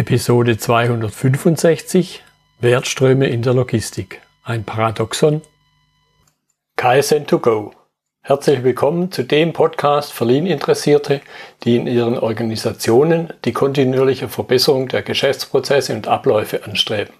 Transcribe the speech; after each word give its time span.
Episode 0.00 0.56
265 0.56 2.22
Wertströme 2.58 3.28
in 3.28 3.42
der 3.42 3.52
Logistik. 3.52 4.22
Ein 4.44 4.64
Paradoxon. 4.64 5.42
KSN2Go. 6.78 7.72
Herzlich 8.22 8.64
willkommen 8.64 9.12
zu 9.12 9.24
dem 9.24 9.52
Podcast 9.52 10.14
für 10.14 10.24
Lean-Interessierte, 10.24 11.20
die 11.64 11.76
in 11.76 11.86
ihren 11.86 12.18
Organisationen 12.18 13.34
die 13.44 13.52
kontinuierliche 13.52 14.30
Verbesserung 14.30 14.88
der 14.88 15.02
Geschäftsprozesse 15.02 15.92
und 15.92 16.08
Abläufe 16.08 16.64
anstreben, 16.64 17.12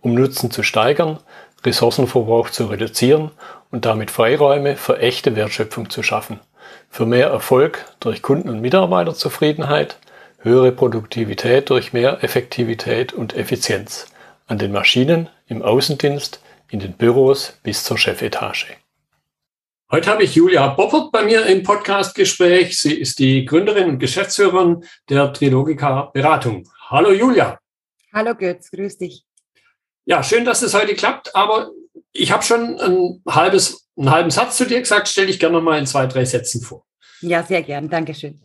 um 0.00 0.14
Nutzen 0.14 0.52
zu 0.52 0.62
steigern, 0.62 1.18
Ressourcenverbrauch 1.64 2.50
zu 2.50 2.66
reduzieren 2.66 3.32
und 3.72 3.84
damit 3.84 4.12
Freiräume 4.12 4.76
für 4.76 5.00
echte 5.00 5.34
Wertschöpfung 5.34 5.90
zu 5.90 6.04
schaffen, 6.04 6.38
für 6.88 7.04
mehr 7.04 7.30
Erfolg 7.30 7.84
durch 7.98 8.22
Kunden- 8.22 8.48
und 8.48 8.60
Mitarbeiterzufriedenheit– 8.60 9.98
höhere 10.42 10.72
Produktivität 10.72 11.70
durch 11.70 11.92
mehr 11.92 12.22
Effektivität 12.22 13.12
und 13.12 13.34
Effizienz 13.36 14.06
an 14.46 14.58
den 14.58 14.72
Maschinen, 14.72 15.28
im 15.46 15.62
Außendienst, 15.62 16.42
in 16.68 16.80
den 16.80 16.94
Büros 16.94 17.58
bis 17.62 17.84
zur 17.84 17.96
Chefetage. 17.96 18.76
Heute 19.90 20.10
habe 20.10 20.24
ich 20.24 20.34
Julia 20.34 20.68
Boppert 20.68 21.12
bei 21.12 21.22
mir 21.22 21.46
im 21.46 21.62
Podcastgespräch. 21.62 22.80
Sie 22.80 22.94
ist 22.94 23.18
die 23.18 23.44
Gründerin 23.44 23.90
und 23.90 23.98
Geschäftsführerin 23.98 24.84
der 25.08 25.32
Trilogica 25.32 26.10
Beratung. 26.14 26.68
Hallo 26.88 27.12
Julia. 27.12 27.58
Hallo 28.12 28.34
Götz, 28.34 28.70
grüß 28.70 28.98
dich. 28.98 29.24
Ja, 30.04 30.22
schön, 30.22 30.44
dass 30.44 30.62
es 30.62 30.74
heute 30.74 30.94
klappt, 30.94 31.36
aber 31.36 31.70
ich 32.12 32.32
habe 32.32 32.42
schon 32.42 32.80
ein 32.80 33.22
halbes, 33.28 33.86
einen 33.96 34.10
halben 34.10 34.30
Satz 34.30 34.56
zu 34.56 34.66
dir 34.66 34.80
gesagt, 34.80 35.08
stelle 35.08 35.28
ich 35.28 35.38
gerne 35.38 35.60
mal 35.60 35.78
in 35.78 35.86
zwei, 35.86 36.06
drei 36.06 36.24
Sätzen 36.24 36.62
vor. 36.62 36.84
Ja, 37.22 37.42
sehr 37.44 37.62
gern. 37.62 37.88
Dankeschön. 37.88 38.40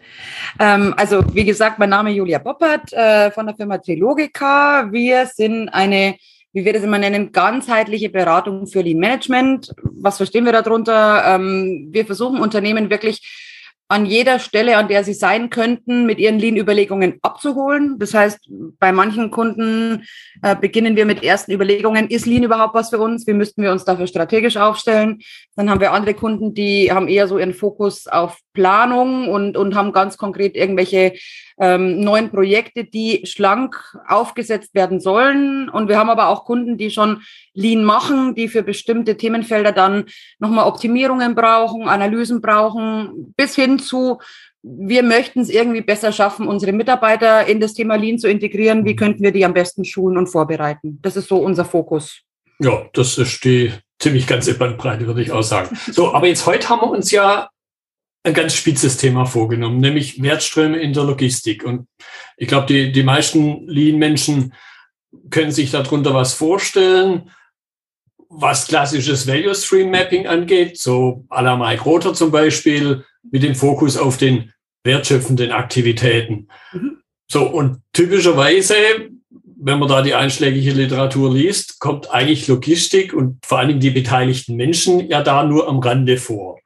Ähm, 0.60 0.94
also, 0.98 1.24
wie 1.34 1.46
gesagt, 1.46 1.80
mein 1.80 1.90
Name 1.90 2.12
ist 2.12 2.18
Julia 2.18 2.38
Boppert 2.38 2.94
äh, 2.94 3.32
von 3.32 3.48
der 3.48 3.56
Firma 3.56 3.80
Trilogica. 3.80 4.92
Wir 4.92 5.26
sind 5.26 5.70
eine, 5.70 6.16
wie 6.54 6.64
wir 6.64 6.74
das 6.74 6.84
immer 6.84 7.00
nennen, 7.00 7.32
ganzheitliche 7.32 8.10
Beratung 8.10 8.68
für 8.68 8.82
Lean 8.82 9.00
Management. 9.00 9.74
Was 9.82 10.18
verstehen 10.18 10.46
wir 10.46 10.52
darunter? 10.52 11.24
Ähm, 11.26 11.88
wir 11.92 12.06
versuchen 12.06 12.40
Unternehmen 12.40 12.92
wirklich 12.92 13.48
an 13.90 14.06
jeder 14.06 14.40
Stelle, 14.40 14.78
an 14.78 14.90
der 14.90 15.04
sie 15.04 15.14
sein 15.14 15.50
könnten, 15.50 16.06
mit 16.06 16.20
ihren 16.20 16.40
Lean-Überlegungen 16.40 17.20
abzuholen. 17.22 17.98
Das 18.00 18.14
heißt, 18.14 18.40
bei 18.80 18.92
manchen 18.92 19.32
Kunden 19.32 20.04
äh, 20.42 20.56
beginnen 20.56 20.96
wir 20.98 21.06
mit 21.06 21.24
ersten 21.24 21.54
Überlegungen, 21.54 22.10
ist 22.10 22.26
Lean 22.26 22.44
überhaupt 22.44 22.76
was 22.76 22.90
für 22.90 23.00
uns? 23.00 23.26
Wie 23.28 23.34
müssten 23.34 23.64
wir 23.64 23.72
uns 23.72 23.86
dafür 23.86 24.08
strategisch 24.08 24.58
aufstellen? 24.58 25.20
Dann 25.56 25.70
haben 25.70 25.80
wir 25.80 25.94
andere 25.94 26.16
Kunden, 26.16 26.54
die 26.54 26.92
haben 26.92 27.08
eher 27.08 27.28
so 27.28 27.40
ihren 27.40 27.54
Fokus 27.54 28.08
auf 28.08 28.38
Planung 28.58 29.30
und, 29.30 29.56
und 29.56 29.76
haben 29.76 29.92
ganz 29.92 30.18
konkret 30.18 30.56
irgendwelche 30.56 31.14
ähm, 31.60 32.00
neuen 32.00 32.32
Projekte, 32.32 32.86
die 32.86 33.22
schlank 33.26 33.76
aufgesetzt 34.08 34.74
werden 34.74 35.00
sollen. 35.00 35.70
Und 35.70 35.90
wir 35.90 36.00
haben 36.00 36.10
aber 36.10 36.30
auch 36.30 36.44
Kunden, 36.44 36.76
die 36.76 36.90
schon 36.90 37.22
Lean 37.54 37.84
machen, 37.84 38.34
die 38.34 38.48
für 38.48 38.64
bestimmte 38.64 39.16
Themenfelder 39.16 39.72
dann 39.72 40.06
nochmal 40.40 40.66
Optimierungen 40.66 41.36
brauchen, 41.36 41.88
Analysen 41.88 42.42
brauchen, 42.42 43.34
bis 43.38 43.56
hin 43.56 43.78
zu, 43.78 44.18
wir 44.64 45.04
möchten 45.04 45.42
es 45.42 45.50
irgendwie 45.50 45.82
besser 45.82 46.12
schaffen, 46.12 46.48
unsere 46.48 46.72
Mitarbeiter 46.72 47.46
in 47.46 47.60
das 47.60 47.76
Thema 47.76 47.96
Lean 47.96 48.18
zu 48.18 48.28
integrieren. 48.28 48.86
Wie 48.86 48.96
könnten 48.96 49.22
wir 49.22 49.32
die 49.32 49.46
am 49.46 49.54
besten 49.54 49.86
schulen 49.86 50.18
und 50.18 50.28
vorbereiten? 50.28 50.98
Das 51.04 51.16
ist 51.16 51.28
so 51.28 51.38
unser 51.38 51.64
Fokus. 51.64 52.22
Ja, 52.60 52.86
das 52.94 53.20
ist 53.20 53.44
die 53.46 53.72
ziemlich 54.00 54.26
ganze 54.26 54.56
Bandbreite, 54.58 55.06
würde 55.06 55.22
ich 55.22 55.32
auch 55.32 55.44
sagen. 55.44 55.78
So, 55.92 56.14
aber 56.14 56.28
jetzt 56.28 56.46
heute 56.46 56.70
haben 56.70 56.82
wir 56.82 56.90
uns 56.90 57.12
ja 57.12 57.50
ein 58.28 58.34
ganz 58.34 58.54
spitzes 58.54 58.98
Thema 58.98 59.26
vorgenommen, 59.26 59.80
nämlich 59.80 60.22
Wertströme 60.22 60.78
in 60.80 60.94
der 60.94 61.06
Logistik. 61.06 61.64
Und 61.64 61.88
ich 62.36 62.48
glaube, 62.48 62.68
die, 62.68 62.92
die 62.92 63.04
meisten 63.04 63.68
Lean-Menschen 63.68 64.54
können 65.30 65.52
sich 65.52 65.72
darunter 65.72 66.14
was 66.14 66.34
vorstellen, 66.34 67.32
was 68.30 68.68
klassisches 68.68 69.26
Value 69.26 69.56
Stream 69.56 69.90
Mapping 69.90 70.28
angeht, 70.28 70.78
so 70.78 71.26
à 71.30 71.42
la 71.42 71.56
Mike 71.56 71.84
Rother 71.84 72.14
zum 72.14 72.30
Beispiel, 72.30 73.06
mit 73.32 73.44
dem 73.44 73.56
Fokus 73.56 73.98
auf 73.98 74.18
den 74.18 74.54
wertschöpfenden 74.84 75.52
Aktivitäten. 75.52 76.50
Mhm. 76.74 76.98
So, 77.30 77.46
und 77.48 77.82
typischerweise, 77.94 78.76
wenn 79.60 79.80
man 79.80 79.90
da 79.90 80.02
die 80.02 80.14
einschlägige 80.14 80.72
Literatur 80.72 81.34
liest, 81.34 81.80
kommt 81.80 82.12
eigentlich 82.12 82.48
Logistik 82.48 83.14
und 83.14 83.46
vor 83.46 83.60
allen 83.60 83.70
Dingen 83.70 83.80
die 83.80 83.90
beteiligten 83.90 84.56
Menschen 84.56 85.08
ja 85.10 85.24
da 85.24 85.44
nur 85.44 85.68
am 85.68 85.80
Rande 85.80 86.18
vor. 86.18 86.60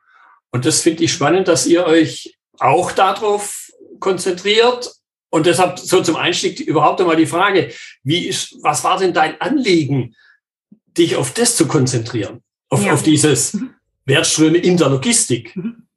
Und 0.51 0.65
das 0.65 0.81
finde 0.81 1.03
ich 1.03 1.13
spannend, 1.13 1.47
dass 1.47 1.65
ihr 1.65 1.85
euch 1.85 2.35
auch 2.59 2.91
darauf 2.91 3.71
konzentriert. 3.99 4.91
Und 5.29 5.45
deshalb 5.45 5.79
so 5.79 6.01
zum 6.01 6.17
Einstieg 6.17 6.59
überhaupt 6.59 6.99
einmal 6.99 7.15
die 7.15 7.25
Frage, 7.25 7.71
wie 8.03 8.27
ist, 8.27 8.57
was 8.61 8.83
war 8.83 8.97
denn 8.97 9.13
dein 9.13 9.39
Anliegen, 9.39 10.15
dich 10.97 11.15
auf 11.15 11.33
das 11.33 11.55
zu 11.55 11.67
konzentrieren? 11.67 12.41
Auf, 12.69 12.85
ja. 12.85 12.93
auf 12.93 13.03
dieses 13.03 13.53
mhm. 13.53 13.73
Wertströme 14.05 14.57
in 14.57 14.77
der 14.77 14.89
Logistik? 14.89 15.55
Mhm. 15.55 15.87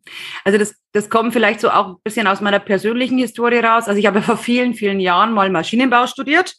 Also 0.44 0.58
das, 0.58 0.74
das 0.92 1.08
kommt 1.08 1.32
vielleicht 1.32 1.60
so 1.60 1.70
auch 1.70 1.88
ein 1.88 1.96
bisschen 2.04 2.26
aus 2.26 2.40
meiner 2.40 2.60
persönlichen 2.60 3.18
Historie 3.18 3.58
raus. 3.58 3.88
Also 3.88 3.98
ich 3.98 4.06
habe 4.06 4.22
vor 4.22 4.36
vielen, 4.36 4.74
vielen 4.74 5.00
Jahren 5.00 5.32
mal 5.32 5.50
Maschinenbau 5.50 6.06
studiert 6.06 6.54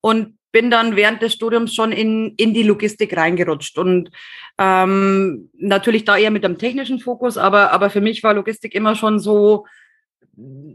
und 0.00 0.38
bin 0.52 0.70
dann 0.70 0.96
während 0.96 1.22
des 1.22 1.32
Studiums 1.32 1.74
schon 1.74 1.92
in, 1.92 2.34
in 2.36 2.54
die 2.54 2.62
Logistik 2.62 3.16
reingerutscht 3.16 3.78
und 3.78 4.10
ähm, 4.58 5.50
natürlich 5.54 6.04
da 6.04 6.16
eher 6.16 6.30
mit 6.30 6.44
einem 6.44 6.58
technischen 6.58 7.00
Fokus, 7.00 7.38
aber, 7.38 7.72
aber 7.72 7.90
für 7.90 8.00
mich 8.00 8.22
war 8.22 8.34
Logistik 8.34 8.74
immer 8.74 8.94
schon 8.94 9.18
so 9.18 9.66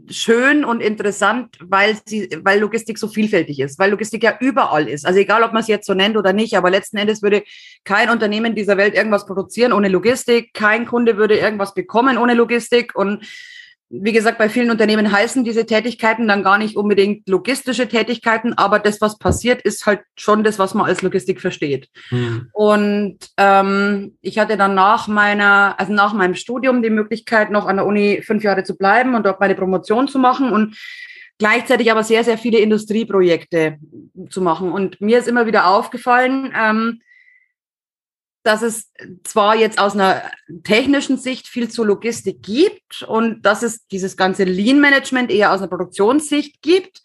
schön 0.08 0.64
und 0.64 0.80
interessant, 0.80 1.56
weil 1.60 1.96
sie, 2.06 2.28
weil 2.42 2.60
Logistik 2.60 2.96
so 2.98 3.08
vielfältig 3.08 3.58
ist, 3.58 3.78
weil 3.78 3.90
Logistik 3.90 4.22
ja 4.22 4.36
überall 4.40 4.88
ist. 4.88 5.04
Also 5.04 5.18
egal, 5.18 5.42
ob 5.42 5.52
man 5.52 5.62
es 5.62 5.68
jetzt 5.68 5.86
so 5.86 5.94
nennt 5.94 6.16
oder 6.16 6.32
nicht, 6.32 6.56
aber 6.56 6.70
letzten 6.70 6.96
Endes 6.96 7.22
würde 7.22 7.42
kein 7.84 8.08
Unternehmen 8.08 8.54
dieser 8.54 8.76
Welt 8.76 8.94
irgendwas 8.94 9.26
produzieren 9.26 9.72
ohne 9.72 9.88
Logistik, 9.88 10.54
kein 10.54 10.86
Kunde 10.86 11.16
würde 11.16 11.36
irgendwas 11.36 11.74
bekommen 11.74 12.18
ohne 12.18 12.34
Logistik 12.34 12.94
und 12.94 13.26
wie 13.90 14.12
gesagt, 14.12 14.36
bei 14.36 14.50
vielen 14.50 14.70
Unternehmen 14.70 15.10
heißen 15.10 15.44
diese 15.44 15.64
Tätigkeiten 15.64 16.28
dann 16.28 16.42
gar 16.42 16.58
nicht 16.58 16.76
unbedingt 16.76 17.26
logistische 17.28 17.88
Tätigkeiten, 17.88 18.52
aber 18.52 18.78
das, 18.78 19.00
was 19.00 19.18
passiert, 19.18 19.62
ist 19.62 19.86
halt 19.86 20.00
schon 20.14 20.44
das, 20.44 20.58
was 20.58 20.74
man 20.74 20.86
als 20.86 21.00
Logistik 21.00 21.40
versteht. 21.40 21.88
Mhm. 22.10 22.48
Und 22.52 23.18
ähm, 23.38 24.18
ich 24.20 24.38
hatte 24.38 24.58
dann 24.58 24.74
nach 24.74 25.08
meiner, 25.08 25.74
also 25.78 25.92
nach 25.92 26.12
meinem 26.12 26.34
Studium 26.34 26.82
die 26.82 26.90
Möglichkeit, 26.90 27.50
noch 27.50 27.66
an 27.66 27.76
der 27.76 27.86
Uni 27.86 28.20
fünf 28.22 28.42
Jahre 28.44 28.62
zu 28.62 28.76
bleiben 28.76 29.14
und 29.14 29.24
dort 29.24 29.40
meine 29.40 29.54
Promotion 29.54 30.06
zu 30.06 30.18
machen 30.18 30.50
und 30.50 30.76
gleichzeitig 31.38 31.90
aber 31.90 32.04
sehr, 32.04 32.24
sehr 32.24 32.36
viele 32.36 32.58
Industrieprojekte 32.58 33.78
zu 34.28 34.42
machen. 34.42 34.70
Und 34.70 35.00
mir 35.00 35.18
ist 35.18 35.28
immer 35.28 35.46
wieder 35.46 35.66
aufgefallen, 35.66 36.52
ähm, 36.54 37.00
dass 38.42 38.62
es 38.62 38.90
zwar 39.24 39.56
jetzt 39.56 39.78
aus 39.78 39.94
einer 39.94 40.22
technischen 40.64 41.18
Sicht 41.18 41.48
viel 41.48 41.68
zu 41.68 41.84
Logistik 41.84 42.42
gibt 42.42 43.02
und 43.02 43.42
dass 43.42 43.62
es 43.62 43.86
dieses 43.88 44.16
ganze 44.16 44.44
Lean-Management 44.44 45.30
eher 45.30 45.52
aus 45.52 45.60
einer 45.60 45.68
Produktionssicht 45.68 46.62
gibt, 46.62 47.02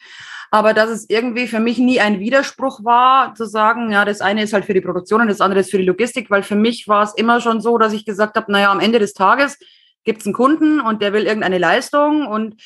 aber 0.52 0.74
dass 0.74 0.90
es 0.90 1.10
irgendwie 1.10 1.48
für 1.48 1.60
mich 1.60 1.80
nie 1.80 2.00
ein 2.00 2.20
Widerspruch 2.20 2.84
war, 2.84 3.34
zu 3.34 3.46
sagen, 3.46 3.92
ja, 3.92 4.06
das 4.06 4.22
eine 4.22 4.44
ist 4.44 4.54
halt 4.54 4.66
für 4.66 4.76
die 4.76 4.82
Produktion 4.82 5.22
und 5.22 5.28
das 5.28 5.42
andere 5.42 5.62
ist 5.62 5.72
für 5.72 5.80
die 5.80 5.86
Logistik, 5.86 6.30
weil 6.30 6.44
für 6.44 6.56
mich 6.56 6.88
war 6.88 7.04
es 7.04 7.14
immer 7.16 7.42
schon 7.42 7.60
so, 7.60 7.78
dass 7.78 7.94
ich 7.94 8.06
gesagt 8.06 8.36
habe, 8.36 8.52
naja, 8.52 8.72
am 8.72 8.80
Ende 8.80 9.00
des 9.00 9.14
Tages 9.14 9.58
gibt 10.04 10.22
es 10.22 10.28
einen 10.28 10.36
Kunden 10.36 10.80
und 10.80 11.02
der 11.02 11.12
will 11.12 11.26
irgendeine 11.26 11.58
Leistung 11.58 12.28
und 12.28 12.62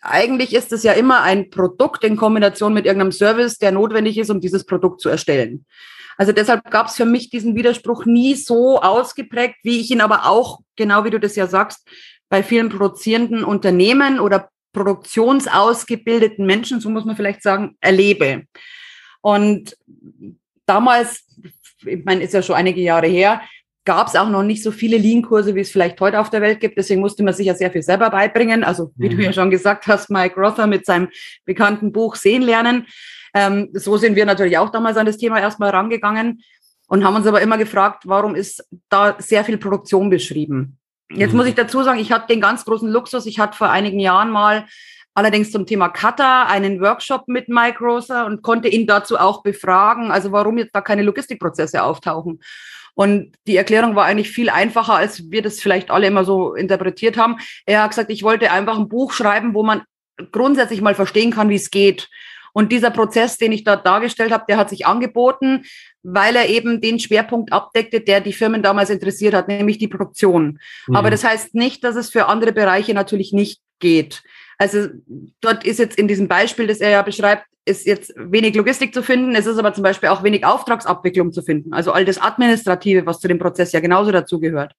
eigentlich 0.00 0.54
ist 0.54 0.72
es 0.72 0.82
ja 0.82 0.92
immer 0.92 1.22
ein 1.22 1.50
Produkt 1.50 2.04
in 2.04 2.16
Kombination 2.16 2.74
mit 2.74 2.86
irgendeinem 2.86 3.12
Service, 3.12 3.58
der 3.58 3.72
notwendig 3.72 4.18
ist, 4.18 4.30
um 4.30 4.40
dieses 4.40 4.64
Produkt 4.64 5.00
zu 5.00 5.08
erstellen. 5.08 5.66
Also 6.16 6.32
deshalb 6.32 6.70
gab 6.70 6.86
es 6.88 6.96
für 6.96 7.04
mich 7.04 7.30
diesen 7.30 7.54
Widerspruch 7.54 8.04
nie 8.04 8.34
so 8.34 8.80
ausgeprägt, 8.80 9.56
wie 9.62 9.80
ich 9.80 9.90
ihn 9.90 10.00
aber 10.00 10.26
auch, 10.26 10.60
genau 10.76 11.04
wie 11.04 11.10
du 11.10 11.20
das 11.20 11.36
ja 11.36 11.46
sagst, 11.46 11.88
bei 12.28 12.42
vielen 12.42 12.68
produzierenden 12.68 13.44
Unternehmen 13.44 14.20
oder 14.20 14.48
produktionsausgebildeten 14.72 16.44
Menschen, 16.44 16.80
so 16.80 16.90
muss 16.90 17.04
man 17.04 17.16
vielleicht 17.16 17.42
sagen, 17.42 17.76
erlebe. 17.80 18.44
Und 19.20 19.76
damals, 20.66 21.24
ich 21.84 22.04
meine, 22.04 22.24
ist 22.24 22.34
ja 22.34 22.42
schon 22.42 22.56
einige 22.56 22.80
Jahre 22.80 23.06
her, 23.06 23.40
gab 23.84 24.08
es 24.08 24.16
auch 24.16 24.28
noch 24.28 24.42
nicht 24.42 24.62
so 24.62 24.70
viele 24.70 24.96
Lean-Kurse, 24.96 25.54
wie 25.54 25.60
es 25.60 25.70
vielleicht 25.70 26.00
heute 26.00 26.18
auf 26.18 26.30
der 26.30 26.40
Welt 26.40 26.60
gibt. 26.60 26.78
Deswegen 26.78 27.00
musste 27.00 27.22
man 27.22 27.34
sich 27.34 27.46
ja 27.46 27.54
sehr 27.54 27.70
viel 27.70 27.82
selber 27.82 28.10
beibringen. 28.10 28.64
Also 28.64 28.92
wie 28.96 29.10
mhm. 29.10 29.16
du 29.16 29.24
ja 29.24 29.32
schon 29.32 29.50
gesagt 29.50 29.86
hast, 29.86 30.10
Mike 30.10 30.40
Rother 30.40 30.66
mit 30.66 30.86
seinem 30.86 31.08
bekannten 31.44 31.92
Buch 31.92 32.16
Sehen 32.16 32.42
lernen. 32.42 32.86
Ähm, 33.34 33.68
so 33.72 33.96
sind 33.96 34.16
wir 34.16 34.26
natürlich 34.26 34.58
auch 34.58 34.70
damals 34.70 34.96
an 34.96 35.06
das 35.06 35.18
Thema 35.18 35.40
erstmal 35.40 35.70
rangegangen 35.70 36.42
und 36.88 37.04
haben 37.04 37.16
uns 37.16 37.26
aber 37.26 37.40
immer 37.40 37.58
gefragt, 37.58 38.04
warum 38.06 38.34
ist 38.34 38.64
da 38.88 39.16
sehr 39.18 39.44
viel 39.44 39.58
Produktion 39.58 40.10
beschrieben? 40.10 40.78
Jetzt 41.10 41.32
mhm. 41.32 41.38
muss 41.38 41.46
ich 41.46 41.54
dazu 41.54 41.82
sagen, 41.82 41.98
ich 41.98 42.12
hatte 42.12 42.28
den 42.28 42.40
ganz 42.40 42.64
großen 42.64 42.88
Luxus. 42.88 43.26
Ich 43.26 43.38
hatte 43.38 43.56
vor 43.56 43.70
einigen 43.70 44.00
Jahren 44.00 44.30
mal 44.30 44.66
allerdings 45.14 45.52
zum 45.52 45.66
Thema 45.66 45.88
Cutter 45.88 46.46
einen 46.46 46.80
Workshop 46.80 47.28
mit 47.28 47.48
Mike 47.48 47.78
Rosa 47.82 48.24
und 48.24 48.42
konnte 48.42 48.68
ihn 48.68 48.86
dazu 48.86 49.16
auch 49.18 49.42
befragen, 49.42 50.10
also 50.10 50.32
warum 50.32 50.58
jetzt 50.58 50.74
da 50.74 50.80
keine 50.80 51.02
Logistikprozesse 51.02 51.82
auftauchen. 51.82 52.40
Und 52.94 53.34
die 53.46 53.56
Erklärung 53.56 53.96
war 53.96 54.04
eigentlich 54.04 54.30
viel 54.30 54.50
einfacher, 54.50 54.94
als 54.94 55.30
wir 55.30 55.42
das 55.42 55.60
vielleicht 55.60 55.90
alle 55.90 56.06
immer 56.06 56.24
so 56.24 56.54
interpretiert 56.54 57.16
haben. 57.16 57.36
Er 57.66 57.82
hat 57.82 57.90
gesagt, 57.90 58.10
ich 58.10 58.22
wollte 58.22 58.52
einfach 58.52 58.78
ein 58.78 58.88
Buch 58.88 59.12
schreiben, 59.12 59.54
wo 59.54 59.64
man 59.64 59.82
grundsätzlich 60.30 60.80
mal 60.80 60.94
verstehen 60.94 61.32
kann, 61.32 61.48
wie 61.48 61.56
es 61.56 61.70
geht. 61.70 62.08
Und 62.54 62.70
dieser 62.70 62.90
Prozess, 62.90 63.36
den 63.36 63.52
ich 63.52 63.64
dort 63.64 63.84
dargestellt 63.84 64.32
habe, 64.32 64.44
der 64.48 64.56
hat 64.56 64.70
sich 64.70 64.86
angeboten, 64.86 65.64
weil 66.04 66.36
er 66.36 66.48
eben 66.48 66.80
den 66.80 67.00
Schwerpunkt 67.00 67.52
abdeckte, 67.52 68.00
der 68.00 68.20
die 68.20 68.32
Firmen 68.32 68.62
damals 68.62 68.90
interessiert 68.90 69.34
hat, 69.34 69.48
nämlich 69.48 69.78
die 69.78 69.88
Produktion. 69.88 70.60
Mhm. 70.86 70.96
Aber 70.96 71.10
das 71.10 71.24
heißt 71.24 71.54
nicht, 71.54 71.82
dass 71.82 71.96
es 71.96 72.10
für 72.10 72.26
andere 72.26 72.52
Bereiche 72.52 72.94
natürlich 72.94 73.32
nicht 73.32 73.60
geht. 73.80 74.22
Also 74.56 74.88
dort 75.40 75.64
ist 75.64 75.80
jetzt 75.80 75.98
in 75.98 76.06
diesem 76.06 76.28
Beispiel, 76.28 76.68
das 76.68 76.78
er 76.78 76.90
ja 76.90 77.02
beschreibt, 77.02 77.44
ist 77.64 77.86
jetzt 77.86 78.12
wenig 78.16 78.54
Logistik 78.54 78.94
zu 78.94 79.02
finden. 79.02 79.34
Es 79.34 79.46
ist 79.46 79.58
aber 79.58 79.72
zum 79.72 79.82
Beispiel 79.82 80.10
auch 80.10 80.22
wenig 80.22 80.44
Auftragsabwicklung 80.44 81.32
zu 81.32 81.42
finden. 81.42 81.72
Also 81.72 81.90
all 81.90 82.04
das 82.04 82.20
Administrative, 82.20 83.04
was 83.04 83.20
zu 83.20 83.26
dem 83.26 83.38
Prozess 83.40 83.72
ja 83.72 83.80
genauso 83.80 84.12
dazugehört. 84.12 84.74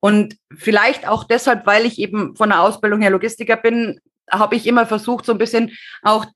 Und 0.00 0.36
vielleicht 0.54 1.08
auch 1.08 1.24
deshalb, 1.24 1.66
weil 1.66 1.86
ich 1.86 1.98
eben 1.98 2.36
von 2.36 2.50
der 2.50 2.60
Ausbildung 2.60 3.00
her 3.00 3.10
Logistiker 3.10 3.56
bin, 3.56 4.00
habe 4.30 4.56
ich 4.56 4.66
immer 4.66 4.86
versucht, 4.86 5.26
so 5.26 5.32
ein 5.32 5.38
bisschen 5.38 5.72
auch 6.02 6.26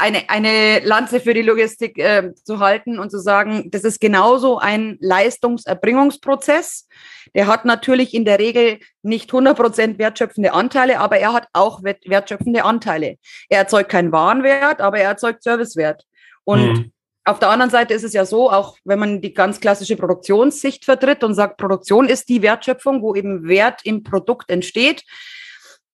eine, 0.00 0.28
eine 0.28 0.80
Lanze 0.80 1.20
für 1.20 1.34
die 1.34 1.42
Logistik 1.42 1.98
äh, 1.98 2.34
zu 2.34 2.58
halten 2.58 2.98
und 2.98 3.10
zu 3.10 3.18
sagen, 3.18 3.70
das 3.70 3.84
ist 3.84 4.00
genauso 4.00 4.58
ein 4.58 4.98
Leistungserbringungsprozess. 5.00 6.88
Der 7.34 7.46
hat 7.46 7.64
natürlich 7.64 8.14
in 8.14 8.24
der 8.24 8.38
Regel 8.38 8.78
nicht 9.02 9.30
100 9.30 9.56
Prozent 9.56 9.98
wertschöpfende 9.98 10.52
Anteile, 10.52 11.00
aber 11.00 11.18
er 11.18 11.32
hat 11.32 11.48
auch 11.52 11.82
wertschöpfende 11.82 12.64
Anteile. 12.64 13.16
Er 13.48 13.58
erzeugt 13.58 13.90
keinen 13.90 14.12
Warenwert, 14.12 14.80
aber 14.80 14.98
er 14.98 15.10
erzeugt 15.10 15.42
Servicewert. 15.42 16.04
Und 16.44 16.72
mhm. 16.72 16.92
Auf 17.28 17.40
der 17.40 17.50
anderen 17.50 17.70
Seite 17.70 17.92
ist 17.92 18.04
es 18.04 18.14
ja 18.14 18.24
so, 18.24 18.50
auch 18.50 18.78
wenn 18.84 18.98
man 18.98 19.20
die 19.20 19.34
ganz 19.34 19.60
klassische 19.60 19.96
Produktionssicht 19.96 20.86
vertritt 20.86 21.22
und 21.22 21.34
sagt, 21.34 21.58
Produktion 21.58 22.08
ist 22.08 22.30
die 22.30 22.40
Wertschöpfung, 22.40 23.02
wo 23.02 23.14
eben 23.14 23.46
Wert 23.46 23.82
im 23.84 24.02
Produkt 24.02 24.48
entsteht, 24.48 25.04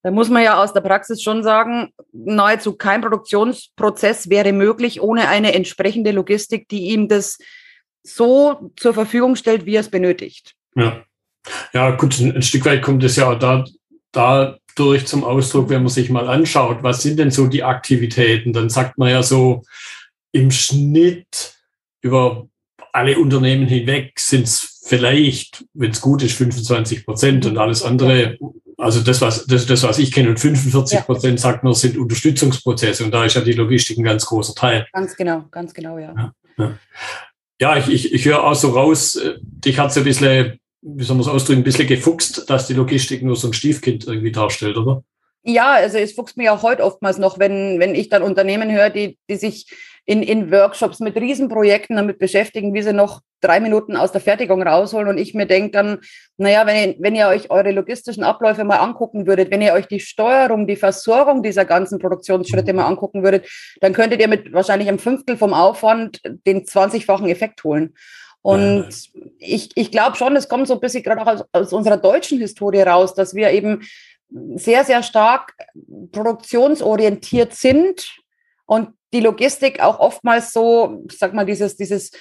da 0.05 0.11
muss 0.11 0.29
man 0.29 0.43
ja 0.43 0.61
aus 0.61 0.71
der 0.71 0.81
Praxis 0.81 1.23
schon 1.23 1.41
sagen, 1.41 1.91
nahezu 2.13 2.73
kein 2.73 3.01
Produktionsprozess 3.01 4.29
wäre 4.29 4.53
möglich 4.53 5.01
ohne 5.01 5.29
eine 5.29 5.55
entsprechende 5.55 6.11
Logistik, 6.11 6.69
die 6.69 6.91
ihm 6.91 7.07
das 7.07 7.39
so 8.03 8.71
zur 8.75 8.93
Verfügung 8.93 9.35
stellt, 9.35 9.65
wie 9.65 9.73
er 9.73 9.79
es 9.79 9.89
benötigt. 9.89 10.53
Ja, 10.75 11.03
ja 11.73 11.95
gut, 11.95 12.19
ein, 12.19 12.43
Stück 12.43 12.65
weit 12.65 12.83
kommt 12.83 13.03
es 13.03 13.15
ja 13.15 13.33
da, 13.33 13.65
dadurch 14.11 15.07
zum 15.07 15.23
Ausdruck, 15.23 15.69
wenn 15.69 15.81
man 15.81 15.89
sich 15.89 16.11
mal 16.11 16.29
anschaut, 16.29 16.83
was 16.83 17.01
sind 17.01 17.17
denn 17.17 17.31
so 17.31 17.47
die 17.47 17.63
Aktivitäten, 17.63 18.53
dann 18.53 18.69
sagt 18.69 18.99
man 18.99 19.09
ja 19.09 19.23
so, 19.23 19.63
im 20.31 20.51
Schnitt 20.51 21.55
über 22.01 22.47
alle 22.93 23.17
Unternehmen 23.17 23.65
hinweg 23.65 24.19
sind 24.19 24.43
es 24.43 24.83
vielleicht, 24.85 25.65
wenn 25.73 25.89
es 25.89 26.01
gut 26.01 26.21
ist, 26.21 26.37
25 26.37 27.07
Prozent 27.07 27.47
und 27.47 27.57
alles 27.57 27.81
andere 27.81 28.37
also 28.77 29.01
das, 29.01 29.21
was, 29.21 29.45
das, 29.45 29.65
das, 29.65 29.83
was 29.83 29.99
ich 29.99 30.11
kenne, 30.11 30.29
und 30.29 30.39
45 30.39 31.01
Prozent 31.01 31.39
ja. 31.39 31.43
sagt 31.43 31.63
man, 31.63 31.73
sind 31.73 31.97
Unterstützungsprozesse. 31.97 33.03
Und 33.03 33.11
da 33.11 33.25
ist 33.25 33.35
ja 33.35 33.41
die 33.41 33.53
Logistik 33.53 33.97
ein 33.97 34.03
ganz 34.03 34.25
großer 34.25 34.53
Teil. 34.55 34.87
Ganz 34.91 35.15
genau, 35.15 35.45
ganz 35.51 35.73
genau, 35.73 35.97
ja. 35.97 36.33
Ja, 36.57 36.77
ja. 37.59 37.77
ich, 37.77 37.89
ich, 37.89 38.13
ich 38.13 38.25
höre 38.25 38.43
auch 38.43 38.55
so 38.55 38.69
raus, 38.71 39.15
äh, 39.15 39.35
dich 39.41 39.79
hat 39.79 39.93
so 39.93 40.01
ein 40.01 40.05
bisschen, 40.05 40.59
wie 40.81 41.03
soll 41.03 41.15
man 41.15 41.25
es 41.25 41.31
ausdrücken, 41.31 41.61
ein 41.61 41.65
bisschen 41.65 41.87
gefuchst, 41.87 42.49
dass 42.49 42.67
die 42.67 42.73
Logistik 42.73 43.23
nur 43.23 43.35
so 43.35 43.47
ein 43.47 43.53
Stiefkind 43.53 44.07
irgendwie 44.07 44.31
darstellt, 44.31 44.77
oder? 44.77 45.03
Ja, 45.43 45.73
also 45.73 45.97
es 45.97 46.13
fuchst 46.13 46.37
mir 46.37 46.53
auch 46.53 46.63
heute 46.63 46.83
oftmals 46.83 47.19
noch, 47.19 47.37
wenn, 47.37 47.79
wenn 47.79 47.93
ich 47.93 48.09
dann 48.09 48.23
Unternehmen 48.23 48.71
höre, 48.71 48.89
die, 48.89 49.17
die 49.29 49.35
sich 49.35 49.67
in, 50.05 50.21
in 50.21 50.51
Workshops 50.51 50.99
mit 50.99 51.15
Riesenprojekten 51.15 51.95
damit 51.95 52.19
beschäftigen, 52.19 52.73
wie 52.73 52.83
sie 52.83 52.93
noch 52.93 53.21
drei 53.41 53.59
Minuten 53.59 53.95
aus 53.95 54.11
der 54.11 54.21
Fertigung 54.21 54.61
rausholen. 54.61 55.07
Und 55.07 55.17
ich 55.17 55.33
mir 55.33 55.47
denke 55.47 55.71
dann, 55.71 55.99
naja, 56.37 56.65
wenn 56.67 56.75
ihr, 56.75 56.95
wenn 56.99 57.15
ihr 57.15 57.27
euch 57.27 57.49
eure 57.49 57.71
logistischen 57.71 58.23
Abläufe 58.23 58.63
mal 58.63 58.77
angucken 58.77 59.25
würdet, 59.25 59.51
wenn 59.51 59.61
ihr 59.61 59.73
euch 59.73 59.87
die 59.87 59.99
Steuerung, 59.99 60.67
die 60.67 60.75
Versorgung 60.75 61.41
dieser 61.41 61.65
ganzen 61.65 61.99
Produktionsschritte 61.99 62.73
mal 62.73 62.85
angucken 62.85 63.23
würdet, 63.23 63.49
dann 63.81 63.93
könntet 63.93 64.21
ihr 64.21 64.27
mit 64.27 64.53
wahrscheinlich 64.53 64.87
einem 64.87 64.99
Fünftel 64.99 65.37
vom 65.37 65.53
Aufwand 65.53 66.21
den 66.45 66.65
20-fachen 66.65 67.27
Effekt 67.27 67.63
holen. 67.63 67.95
Und 68.43 68.89
ich, 69.39 69.71
ich 69.73 69.91
glaube 69.91 70.17
schon, 70.17 70.35
es 70.35 70.47
kommt 70.47 70.67
so 70.67 70.75
ein 70.75 70.79
bisschen 70.79 71.01
gerade 71.01 71.21
auch 71.21 71.27
aus, 71.27 71.43
aus 71.51 71.73
unserer 71.73 71.97
deutschen 71.97 72.37
Historie 72.37 72.81
raus, 72.81 73.15
dass 73.15 73.33
wir 73.33 73.49
eben 73.49 73.81
sehr, 74.55 74.83
sehr 74.83 75.01
stark 75.01 75.55
produktionsorientiert 76.11 77.55
sind 77.55 78.15
und 78.67 78.89
die 79.15 79.21
Logistik 79.21 79.81
auch 79.81 79.99
oftmals 79.99 80.51
so, 80.51 81.03
ich 81.09 81.17
sag 81.17 81.33
mal, 81.33 81.45
dieses, 81.45 81.77
dieses 81.77 82.11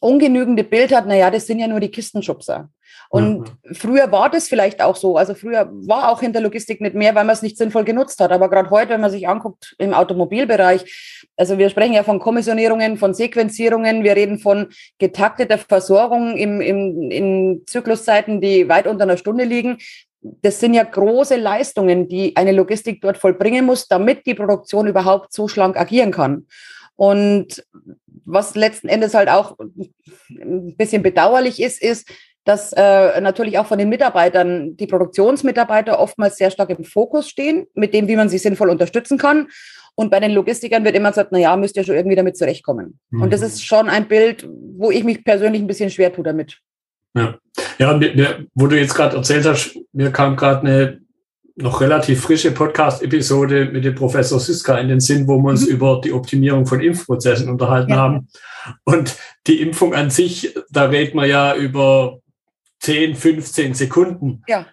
ungenügende 0.00 0.64
Bild 0.64 0.94
hat, 0.94 1.06
naja, 1.06 1.30
das 1.30 1.46
sind 1.46 1.58
ja 1.58 1.68
nur 1.68 1.80
die 1.80 1.90
Kistenschubser. 1.90 2.70
Und 3.10 3.40
mhm. 3.40 3.74
früher 3.74 4.12
war 4.12 4.30
das 4.30 4.48
vielleicht 4.48 4.82
auch 4.82 4.96
so. 4.96 5.16
Also 5.16 5.34
früher 5.34 5.68
war 5.72 6.10
auch 6.10 6.20
hinter 6.20 6.40
Logistik 6.40 6.80
nicht 6.80 6.94
mehr, 6.94 7.14
weil 7.14 7.24
man 7.24 7.34
es 7.34 7.42
nicht 7.42 7.56
sinnvoll 7.56 7.84
genutzt 7.84 8.20
hat. 8.20 8.32
Aber 8.32 8.50
gerade 8.50 8.70
heute, 8.70 8.90
wenn 8.90 9.00
man 9.00 9.10
sich 9.10 9.26
anguckt 9.26 9.74
im 9.78 9.94
Automobilbereich, 9.94 11.26
also 11.36 11.56
wir 11.58 11.70
sprechen 11.70 11.94
ja 11.94 12.02
von 12.02 12.18
Kommissionierungen, 12.18 12.98
von 12.98 13.14
Sequenzierungen, 13.14 14.04
wir 14.04 14.14
reden 14.14 14.38
von 14.38 14.68
getakteter 14.98 15.58
Versorgung 15.58 16.36
im, 16.36 16.60
im, 16.60 17.10
in 17.10 17.62
Zykluszeiten, 17.66 18.40
die 18.40 18.68
weit 18.68 18.86
unter 18.86 19.04
einer 19.04 19.16
Stunde 19.16 19.44
liegen 19.44 19.78
das 20.20 20.60
sind 20.60 20.74
ja 20.74 20.82
große 20.82 21.36
Leistungen, 21.36 22.08
die 22.08 22.36
eine 22.36 22.52
Logistik 22.52 23.00
dort 23.00 23.18
vollbringen 23.18 23.64
muss, 23.64 23.86
damit 23.86 24.26
die 24.26 24.34
Produktion 24.34 24.86
überhaupt 24.86 25.32
so 25.32 25.48
schlank 25.48 25.76
agieren 25.76 26.10
kann. 26.10 26.46
Und 26.96 27.64
was 28.24 28.54
letzten 28.54 28.88
Endes 28.88 29.14
halt 29.14 29.28
auch 29.28 29.56
ein 30.30 30.76
bisschen 30.76 31.02
bedauerlich 31.02 31.62
ist, 31.62 31.80
ist, 31.80 32.08
dass 32.44 32.72
äh, 32.72 33.20
natürlich 33.20 33.58
auch 33.58 33.66
von 33.66 33.78
den 33.78 33.88
Mitarbeitern 33.88 34.76
die 34.76 34.86
Produktionsmitarbeiter 34.86 35.98
oftmals 35.98 36.36
sehr 36.36 36.50
stark 36.50 36.70
im 36.70 36.84
Fokus 36.84 37.28
stehen, 37.28 37.66
mit 37.74 37.92
dem, 37.94 38.08
wie 38.08 38.16
man 38.16 38.28
sie 38.28 38.38
sinnvoll 38.38 38.70
unterstützen 38.70 39.18
kann. 39.18 39.48
Und 39.94 40.10
bei 40.10 40.20
den 40.20 40.30
Logistikern 40.30 40.84
wird 40.84 40.96
immer 40.96 41.10
gesagt, 41.10 41.30
na 41.32 41.38
ja, 41.38 41.56
müsst 41.56 41.76
ihr 41.76 41.84
schon 41.84 41.96
irgendwie 41.96 42.16
damit 42.16 42.36
zurechtkommen. 42.36 42.98
Mhm. 43.10 43.22
Und 43.22 43.32
das 43.32 43.42
ist 43.42 43.64
schon 43.64 43.88
ein 43.88 44.08
Bild, 44.08 44.48
wo 44.76 44.90
ich 44.90 45.04
mich 45.04 45.24
persönlich 45.24 45.60
ein 45.60 45.66
bisschen 45.66 45.90
schwer 45.90 46.12
tue 46.12 46.24
damit. 46.24 46.58
Ja, 47.14 47.38
ja 47.78 47.96
mir, 47.96 48.14
mir, 48.14 48.46
wo 48.54 48.66
du 48.66 48.78
jetzt 48.78 48.94
gerade 48.94 49.16
erzählt 49.16 49.46
hast, 49.46 49.78
mir 49.92 50.10
kam 50.10 50.36
gerade 50.36 50.60
eine 50.60 51.00
noch 51.60 51.80
relativ 51.80 52.22
frische 52.22 52.52
Podcast-Episode 52.52 53.66
mit 53.66 53.84
dem 53.84 53.94
Professor 53.96 54.38
Siska 54.38 54.78
in 54.78 54.88
den 54.88 55.00
Sinn, 55.00 55.26
wo 55.26 55.38
wir 55.38 55.50
uns 55.50 55.66
mhm. 55.66 55.72
über 55.72 56.00
die 56.02 56.12
Optimierung 56.12 56.66
von 56.66 56.80
Impfprozessen 56.80 57.48
unterhalten 57.48 57.90
ja. 57.90 57.96
haben. 57.96 58.28
Und 58.84 59.16
die 59.46 59.60
Impfung 59.60 59.92
an 59.92 60.10
sich, 60.10 60.54
da 60.70 60.84
redet 60.84 61.14
man 61.14 61.28
ja 61.28 61.56
über 61.56 62.20
10, 62.80 63.16
15 63.16 63.74
Sekunden. 63.74 64.44
Ja. 64.46 64.66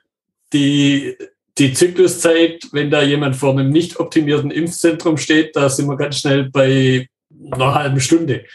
Die, 0.53 1.17
die 1.57 1.73
Zykluszeit, 1.73 2.67
wenn 2.71 2.91
da 2.91 3.01
jemand 3.01 3.35
vor 3.35 3.51
einem 3.51 3.71
nicht 3.71 3.99
optimierten 3.99 4.51
Impfzentrum 4.51 5.17
steht, 5.17 5.55
da 5.55 5.69
sind 5.69 5.87
wir 5.87 5.97
ganz 5.97 6.19
schnell 6.19 6.51
bei 6.51 7.09
einer 7.51 7.73
halben 7.73 7.99
Stunde. 7.99 8.45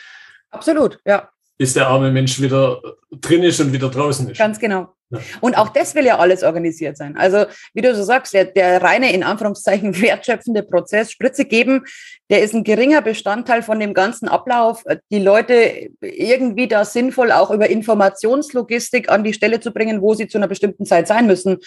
Absolut, 0.50 1.00
ja 1.04 1.30
bis 1.60 1.74
der 1.74 1.88
arme 1.88 2.10
Mensch 2.10 2.40
wieder 2.40 2.80
drin 3.10 3.42
ist 3.42 3.60
und 3.60 3.70
wieder 3.70 3.90
draußen 3.90 4.30
ist. 4.30 4.38
Ganz 4.38 4.58
genau. 4.58 4.94
Ja. 5.10 5.18
Und 5.42 5.58
auch 5.58 5.68
das 5.68 5.94
will 5.94 6.06
ja 6.06 6.18
alles 6.18 6.42
organisiert 6.42 6.96
sein. 6.96 7.18
Also, 7.18 7.44
wie 7.74 7.82
du 7.82 7.94
so 7.94 8.02
sagst, 8.02 8.32
der, 8.32 8.46
der 8.46 8.80
reine, 8.80 9.12
in 9.12 9.22
Anführungszeichen, 9.22 10.00
wertschöpfende 10.00 10.62
Prozess, 10.62 11.12
Spritze 11.12 11.44
geben, 11.44 11.84
der 12.30 12.40
ist 12.42 12.54
ein 12.54 12.64
geringer 12.64 13.02
Bestandteil 13.02 13.62
von 13.62 13.78
dem 13.78 13.92
ganzen 13.92 14.26
Ablauf, 14.26 14.84
die 15.10 15.18
Leute 15.18 15.90
irgendwie 16.00 16.66
da 16.66 16.86
sinnvoll 16.86 17.30
auch 17.30 17.50
über 17.50 17.68
Informationslogistik 17.68 19.10
an 19.10 19.22
die 19.22 19.34
Stelle 19.34 19.60
zu 19.60 19.70
bringen, 19.70 20.00
wo 20.00 20.14
sie 20.14 20.28
zu 20.28 20.38
einer 20.38 20.48
bestimmten 20.48 20.86
Zeit 20.86 21.08
sein 21.08 21.26
müssen. 21.26 21.58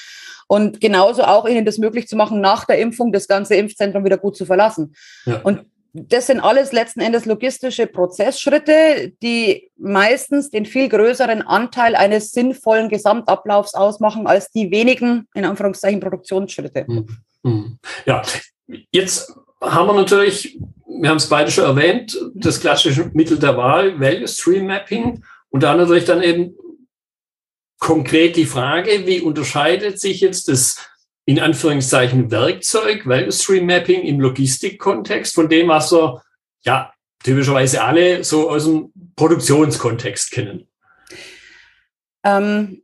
Und 0.48 0.82
genauso 0.82 1.22
auch 1.24 1.48
ihnen 1.48 1.66
das 1.66 1.78
möglich 1.78 2.08
zu 2.08 2.16
machen, 2.16 2.42
nach 2.42 2.66
der 2.66 2.80
Impfung 2.80 3.12
das 3.12 3.28
ganze 3.28 3.54
Impfzentrum 3.54 4.04
wieder 4.04 4.18
gut 4.18 4.36
zu 4.36 4.48
verlassen. 4.48 4.96
Ja. 5.26 5.42
Und 5.44 5.66
das 5.94 6.28
sind 6.28 6.40
alles 6.40 6.72
letzten 6.72 7.02
Endes 7.02 7.26
logistische 7.26 7.86
Prozessschritte, 7.86 9.14
die 9.22 9.70
meistens 9.78 10.50
den 10.50 10.66
viel 10.66 10.90
größeren 10.90 11.44
Anteil 11.44 11.96
eines 11.96 12.32
sinnvollen 12.32 12.90
Gesamtablaufs 12.90 13.76
ausmachen 13.76 14.26
als 14.26 14.50
die 14.50 14.72
wenigen, 14.72 15.28
in 15.36 15.46
Anführungszeichen, 15.46 16.00
Produktionsschritte. 16.00 16.88
Hm, 16.88 17.08
hm. 17.44 17.80
Ja, 18.08 18.24
jetzt 18.92 19.34
haben 19.62 19.88
wir 19.88 19.94
natürlich, 19.94 20.60
wir 20.88 21.10
haben 21.10 21.18
es 21.18 21.30
beide 21.30 21.52
schon 21.52 21.66
erwähnt, 21.66 22.20
das 22.34 22.60
klassische 22.60 23.12
Mittel 23.14 23.38
der 23.38 23.56
Wahl, 23.56 24.00
Value 24.00 24.28
Stream 24.28 24.66
Mapping 24.66 25.24
und 25.50 25.62
da 25.62 25.76
natürlich 25.76 26.06
dann 26.06 26.24
eben 26.24 26.56
konkret 27.80 28.36
die 28.36 28.46
Frage, 28.46 29.06
wie 29.06 29.22
unterscheidet 29.22 30.00
sich 30.00 30.22
jetzt 30.22 30.48
das 30.48 30.78
in 31.26 31.40
Anführungszeichen 31.40 32.32
Werkzeug, 32.32 33.06
Value 33.06 33.32
Stream 33.32 33.66
Mapping 33.66 34.04
im 34.04 34.20
Logistikkontext 34.20 35.34
von 35.34 35.48
dem, 35.48 35.70
was 35.70 35.92
wir 35.92 36.22
ja 36.64 36.94
typischerweise 37.24 37.82
alle 37.82 38.24
so 38.24 38.50
aus 38.50 38.66
dem 38.66 38.92
Produktionskontext 39.16 40.32
kennen? 40.32 40.68
Ähm, 42.24 42.82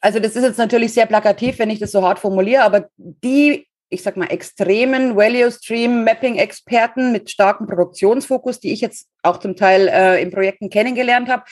also 0.00 0.20
das 0.20 0.36
ist 0.36 0.44
jetzt 0.44 0.58
natürlich 0.58 0.92
sehr 0.92 1.06
plakativ, 1.06 1.58
wenn 1.58 1.70
ich 1.70 1.78
das 1.78 1.92
so 1.92 2.02
hart 2.02 2.18
formuliere, 2.18 2.62
aber 2.62 2.88
die, 2.96 3.66
ich 3.88 4.02
sag 4.02 4.16
mal, 4.16 4.26
extremen 4.26 5.16
Value 5.16 5.50
Stream 5.50 6.04
Mapping 6.04 6.36
Experten 6.36 7.12
mit 7.12 7.30
starkem 7.30 7.66
Produktionsfokus, 7.66 8.60
die 8.60 8.72
ich 8.72 8.80
jetzt 8.80 9.08
auch 9.22 9.38
zum 9.38 9.56
Teil 9.56 9.88
äh, 9.88 10.22
in 10.22 10.30
Projekten 10.30 10.70
kennengelernt 10.70 11.28
habe, 11.28 11.42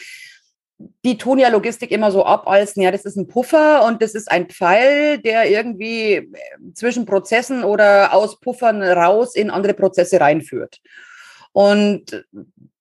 die 1.04 1.18
tun 1.18 1.38
ja 1.38 1.48
Logistik 1.48 1.90
immer 1.90 2.10
so 2.10 2.24
ab 2.24 2.46
als, 2.48 2.76
ja, 2.76 2.90
das 2.90 3.04
ist 3.04 3.16
ein 3.16 3.26
Puffer 3.26 3.84
und 3.84 4.00
das 4.00 4.14
ist 4.14 4.30
ein 4.30 4.48
Pfeil, 4.48 5.18
der 5.18 5.50
irgendwie 5.50 6.12
äh, 6.12 6.26
zwischen 6.74 7.04
Prozessen 7.04 7.64
oder 7.64 8.14
aus 8.14 8.40
Puffern 8.40 8.82
raus 8.82 9.34
in 9.34 9.50
andere 9.50 9.74
Prozesse 9.74 10.20
reinführt. 10.20 10.80
Und 11.52 12.24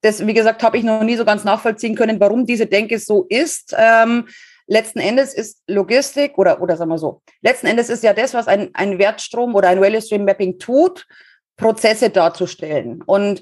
das, 0.02 0.26
wie 0.26 0.34
gesagt, 0.34 0.62
habe 0.62 0.78
ich 0.78 0.84
noch 0.84 1.04
nie 1.04 1.16
so 1.16 1.26
ganz 1.26 1.44
nachvollziehen 1.44 1.96
können, 1.96 2.20
warum 2.20 2.46
diese 2.46 2.68
Denke 2.68 3.00
so 3.00 3.26
ist. 3.30 3.74
Ähm, 3.76 4.28
letzten 4.68 5.00
Endes 5.00 5.34
ist 5.34 5.64
Logistik 5.68 6.38
oder, 6.38 6.62
oder 6.62 6.78
sagen 6.78 6.92
wir 6.92 7.00
so, 7.00 7.22
letzten 7.42 7.68
Endes 7.68 7.90
ist 7.90 8.04
ja 8.04 8.14
das, 8.14 8.34
was 8.34 8.48
ein, 8.48 8.70
ein 8.74 9.00
Wertstrom 9.00 9.56
oder 9.56 9.70
ein 9.70 9.82
Value 9.82 10.02
Stream 10.02 10.26
Mapping 10.26 10.60
tut, 10.60 11.08
Prozesse 11.56 12.12
darzustellen. 12.12 13.02
Und 13.02 13.42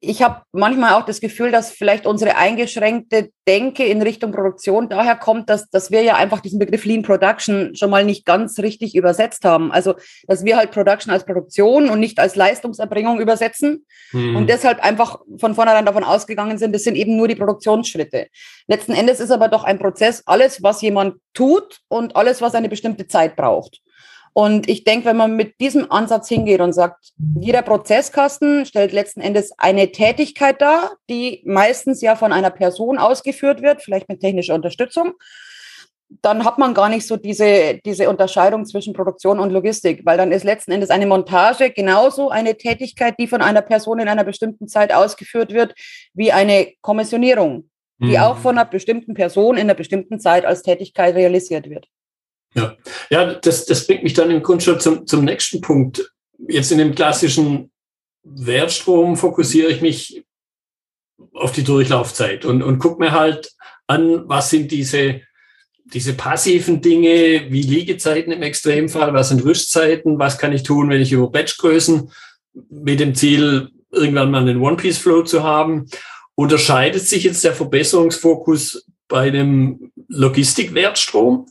ich 0.00 0.22
habe 0.22 0.42
manchmal 0.52 0.94
auch 0.94 1.04
das 1.04 1.20
Gefühl, 1.20 1.50
dass 1.50 1.72
vielleicht 1.72 2.06
unsere 2.06 2.36
eingeschränkte 2.36 3.30
Denke 3.48 3.84
in 3.84 4.00
Richtung 4.00 4.30
Produktion 4.30 4.88
daher 4.88 5.16
kommt, 5.16 5.50
dass, 5.50 5.68
dass 5.70 5.90
wir 5.90 6.02
ja 6.02 6.14
einfach 6.14 6.40
diesen 6.40 6.60
Begriff 6.60 6.84
Lean 6.84 7.02
Production 7.02 7.74
schon 7.74 7.90
mal 7.90 8.04
nicht 8.04 8.24
ganz 8.24 8.60
richtig 8.60 8.94
übersetzt 8.94 9.44
haben. 9.44 9.72
Also, 9.72 9.94
dass 10.28 10.44
wir 10.44 10.56
halt 10.56 10.70
Production 10.70 11.12
als 11.12 11.24
Produktion 11.24 11.88
und 11.88 11.98
nicht 11.98 12.20
als 12.20 12.36
Leistungserbringung 12.36 13.20
übersetzen 13.20 13.86
mhm. 14.12 14.36
und 14.36 14.48
deshalb 14.48 14.84
einfach 14.84 15.18
von 15.36 15.56
vornherein 15.56 15.86
davon 15.86 16.04
ausgegangen 16.04 16.58
sind, 16.58 16.74
das 16.74 16.84
sind 16.84 16.94
eben 16.94 17.16
nur 17.16 17.26
die 17.26 17.34
Produktionsschritte. 17.34 18.28
Letzten 18.68 18.92
Endes 18.92 19.18
ist 19.18 19.32
aber 19.32 19.48
doch 19.48 19.64
ein 19.64 19.80
Prozess 19.80 20.22
alles, 20.26 20.62
was 20.62 20.80
jemand 20.80 21.16
tut 21.34 21.80
und 21.88 22.14
alles, 22.14 22.40
was 22.40 22.54
eine 22.54 22.68
bestimmte 22.68 23.08
Zeit 23.08 23.34
braucht. 23.34 23.80
Und 24.38 24.68
ich 24.68 24.84
denke, 24.84 25.06
wenn 25.06 25.16
man 25.16 25.34
mit 25.34 25.58
diesem 25.58 25.90
Ansatz 25.90 26.28
hingeht 26.28 26.60
und 26.60 26.72
sagt, 26.72 27.10
jeder 27.40 27.60
Prozesskasten 27.60 28.66
stellt 28.66 28.92
letzten 28.92 29.20
Endes 29.20 29.50
eine 29.58 29.90
Tätigkeit 29.90 30.62
dar, 30.62 30.92
die 31.10 31.42
meistens 31.44 32.02
ja 32.02 32.14
von 32.14 32.32
einer 32.32 32.50
Person 32.50 32.98
ausgeführt 32.98 33.62
wird, 33.62 33.82
vielleicht 33.82 34.08
mit 34.08 34.20
technischer 34.20 34.54
Unterstützung, 34.54 35.14
dann 36.22 36.44
hat 36.44 36.56
man 36.56 36.72
gar 36.72 36.88
nicht 36.88 37.04
so 37.04 37.16
diese, 37.16 37.80
diese 37.84 38.08
Unterscheidung 38.08 38.64
zwischen 38.64 38.94
Produktion 38.94 39.40
und 39.40 39.50
Logistik, 39.50 40.06
weil 40.06 40.16
dann 40.16 40.30
ist 40.30 40.44
letzten 40.44 40.70
Endes 40.70 40.90
eine 40.90 41.08
Montage 41.08 41.70
genauso 41.70 42.30
eine 42.30 42.56
Tätigkeit, 42.56 43.16
die 43.18 43.26
von 43.26 43.42
einer 43.42 43.62
Person 43.62 43.98
in 43.98 44.06
einer 44.06 44.22
bestimmten 44.22 44.68
Zeit 44.68 44.94
ausgeführt 44.94 45.52
wird, 45.52 45.74
wie 46.14 46.30
eine 46.30 46.74
Kommissionierung, 46.80 47.68
die 47.98 48.16
mhm. 48.16 48.18
auch 48.18 48.38
von 48.38 48.56
einer 48.56 48.70
bestimmten 48.70 49.14
Person 49.14 49.56
in 49.56 49.62
einer 49.62 49.74
bestimmten 49.74 50.20
Zeit 50.20 50.44
als 50.44 50.62
Tätigkeit 50.62 51.16
realisiert 51.16 51.68
wird. 51.68 51.88
Ja, 52.54 52.76
ja 53.10 53.34
das, 53.34 53.66
das 53.66 53.86
bringt 53.86 54.02
mich 54.02 54.14
dann 54.14 54.30
im 54.30 54.42
Grunde 54.42 54.64
schon 54.64 54.80
zum, 54.80 55.06
zum 55.06 55.24
nächsten 55.24 55.60
Punkt. 55.60 56.12
Jetzt 56.48 56.72
in 56.72 56.78
dem 56.78 56.94
klassischen 56.94 57.70
Wertstrom 58.22 59.16
fokussiere 59.16 59.70
ich 59.70 59.80
mich 59.80 60.24
auf 61.32 61.52
die 61.52 61.64
Durchlaufzeit 61.64 62.44
und, 62.44 62.62
und 62.62 62.78
gucke 62.78 63.00
mir 63.00 63.12
halt 63.12 63.52
an, 63.86 64.28
was 64.28 64.50
sind 64.50 64.70
diese, 64.70 65.22
diese 65.84 66.14
passiven 66.14 66.80
Dinge, 66.80 67.46
wie 67.50 67.62
Liegezeiten 67.62 68.32
im 68.32 68.42
Extremfall, 68.42 69.14
was 69.14 69.30
sind 69.30 69.44
Rüstzeiten, 69.44 70.18
was 70.18 70.38
kann 70.38 70.52
ich 70.52 70.62
tun, 70.62 70.90
wenn 70.90 71.00
ich 71.00 71.12
über 71.12 71.30
Batchgrößen 71.30 72.10
mit 72.70 73.00
dem 73.00 73.14
Ziel, 73.14 73.70
irgendwann 73.90 74.30
mal 74.30 74.42
einen 74.42 74.60
One-Piece-Flow 74.60 75.22
zu 75.22 75.42
haben. 75.42 75.86
Unterscheidet 76.34 77.02
sich 77.02 77.24
jetzt 77.24 77.42
der 77.42 77.54
Verbesserungsfokus 77.54 78.84
bei 79.08 79.30
dem 79.30 79.90
Logistikwertstrom? 80.08 81.46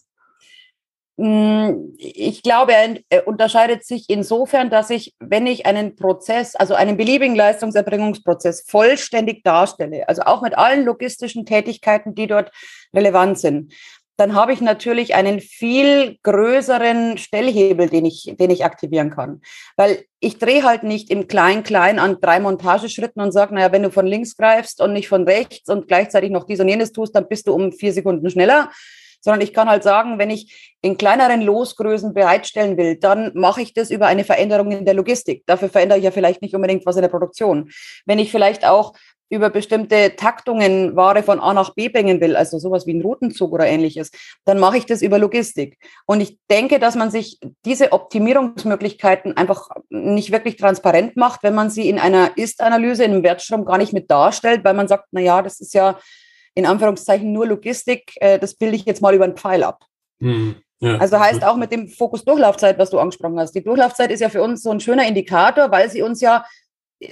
Hm, 1.19 1.95
ich 1.97 2.43
glaube, 2.43 2.73
er 2.73 3.27
unterscheidet 3.27 3.83
sich 3.83 4.05
insofern, 4.07 4.69
dass 4.69 4.91
ich, 4.91 5.15
wenn 5.19 5.47
ich 5.47 5.65
einen 5.65 5.95
Prozess, 5.95 6.55
also 6.55 6.75
einen 6.75 6.95
beliebigen 6.95 7.35
Leistungserbringungsprozess 7.35 8.65
vollständig 8.67 9.43
darstelle, 9.43 10.07
also 10.07 10.21
auch 10.23 10.43
mit 10.43 10.55
allen 10.57 10.85
logistischen 10.85 11.45
Tätigkeiten, 11.45 12.13
die 12.13 12.27
dort 12.27 12.51
relevant 12.93 13.39
sind, 13.39 13.73
dann 14.17 14.33
habe 14.33 14.51
ich 14.51 14.61
natürlich 14.61 15.13
einen 15.13 15.39
viel 15.39 16.17
größeren 16.23 17.19
Stellhebel, 17.19 17.87
den 17.87 18.05
ich, 18.05 18.33
den 18.39 18.49
ich 18.49 18.65
aktivieren 18.65 19.11
kann. 19.11 19.41
Weil 19.75 20.05
ich 20.19 20.39
drehe 20.39 20.63
halt 20.63 20.81
nicht 20.81 21.11
im 21.11 21.27
Klein-Klein 21.27 21.99
an 21.99 22.17
drei 22.19 22.39
Montageschritten 22.39 23.21
und 23.21 23.31
sage, 23.31 23.53
naja, 23.53 23.71
wenn 23.71 23.83
du 23.83 23.91
von 23.91 24.07
links 24.07 24.35
greifst 24.35 24.81
und 24.81 24.93
nicht 24.93 25.07
von 25.07 25.23
rechts 25.23 25.69
und 25.69 25.87
gleichzeitig 25.87 26.31
noch 26.31 26.45
dies 26.45 26.59
und 26.59 26.67
jenes 26.67 26.91
tust, 26.91 27.15
dann 27.15 27.27
bist 27.27 27.47
du 27.47 27.53
um 27.53 27.71
vier 27.71 27.93
Sekunden 27.93 28.29
schneller, 28.29 28.71
sondern 29.21 29.41
ich 29.41 29.53
kann 29.53 29.69
halt 29.69 29.83
sagen, 29.83 30.19
wenn 30.19 30.29
ich 30.29 30.75
in 30.81 30.97
kleineren 30.97 31.41
Losgrößen 31.41 32.13
bereitstellen 32.13 32.77
will, 32.77 32.97
dann 32.97 33.31
mache 33.33 33.61
ich 33.61 33.73
das 33.73 33.91
über 33.91 34.07
eine 34.07 34.23
Veränderung 34.23 34.71
in 34.71 34.85
der 34.85 34.93
Logistik. 34.93 35.43
Dafür 35.45 35.69
verändere 35.69 35.99
ich 35.99 36.05
ja 36.05 36.11
vielleicht 36.11 36.41
nicht 36.41 36.55
unbedingt 36.55 36.85
was 36.85 36.95
in 36.95 37.01
der 37.01 37.09
Produktion. 37.09 37.69
Wenn 38.05 38.19
ich 38.19 38.31
vielleicht 38.31 38.65
auch 38.65 38.93
über 39.29 39.49
bestimmte 39.49 40.15
Taktungen 40.15 40.95
Ware 40.95 41.23
von 41.23 41.39
A 41.39 41.53
nach 41.53 41.73
B 41.75 41.89
bringen 41.89 42.21
will, 42.21 42.35
also 42.35 42.59
sowas 42.59 42.85
wie 42.85 42.93
ein 42.93 43.01
Routenzug 43.01 43.51
oder 43.51 43.67
ähnliches, 43.67 44.11
dann 44.45 44.59
mache 44.59 44.77
ich 44.77 44.85
das 44.85 45.01
über 45.01 45.19
Logistik. 45.19 45.77
Und 46.05 46.21
ich 46.21 46.39
denke, 46.49 46.79
dass 46.79 46.95
man 46.95 47.11
sich 47.11 47.39
diese 47.65 47.91
Optimierungsmöglichkeiten 47.91 49.35
einfach 49.35 49.69
nicht 49.89 50.31
wirklich 50.31 50.55
transparent 50.55 51.17
macht, 51.17 51.43
wenn 51.43 51.55
man 51.55 51.69
sie 51.69 51.89
in 51.89 51.99
einer 51.99 52.37
Ist-Analyse, 52.37 53.03
in 53.03 53.11
einem 53.11 53.23
Wertstrom 53.23 53.65
gar 53.65 53.77
nicht 53.77 53.93
mit 53.93 54.09
darstellt, 54.09 54.63
weil 54.63 54.73
man 54.73 54.87
sagt, 54.87 55.07
na 55.11 55.21
ja, 55.21 55.41
das 55.41 55.59
ist 55.59 55.73
ja 55.73 55.99
in 56.57 56.65
Anführungszeichen 56.65 57.31
nur 57.31 57.45
Logistik, 57.45 58.13
äh, 58.15 58.39
das 58.39 58.55
bilde 58.55 58.75
ich 58.75 58.85
jetzt 58.85 59.01
mal 59.01 59.13
über 59.13 59.25
einen 59.25 59.37
Pfeil 59.37 59.63
ab. 59.63 59.85
Mhm. 60.17 60.55
Ja. 60.79 60.97
Also 60.97 61.19
heißt 61.19 61.43
auch 61.43 61.55
mit 61.55 61.71
dem 61.71 61.87
Fokus 61.87 62.25
Durchlaufzeit, 62.25 62.79
was 62.79 62.89
du 62.89 62.97
angesprochen 62.97 63.39
hast. 63.39 63.53
Die 63.53 63.63
Durchlaufzeit 63.63 64.09
ist 64.11 64.21
ja 64.21 64.29
für 64.29 64.41
uns 64.41 64.63
so 64.63 64.71
ein 64.71 64.79
schöner 64.79 65.07
Indikator, 65.07 65.69
weil 65.69 65.89
sie 65.91 66.01
uns 66.01 66.19
ja 66.19 66.45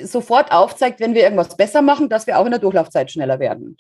sofort 0.02 0.52
aufzeigt, 0.52 1.00
wenn 1.00 1.14
wir 1.14 1.22
irgendwas 1.22 1.56
besser 1.56 1.84
machen, 1.84 2.10
dass 2.10 2.26
wir 2.26 2.40
auch 2.40 2.46
in 2.46 2.52
der 2.52 2.60
Durchlaufzeit 2.60 3.12
schneller 3.12 3.40
werden. 3.40 3.78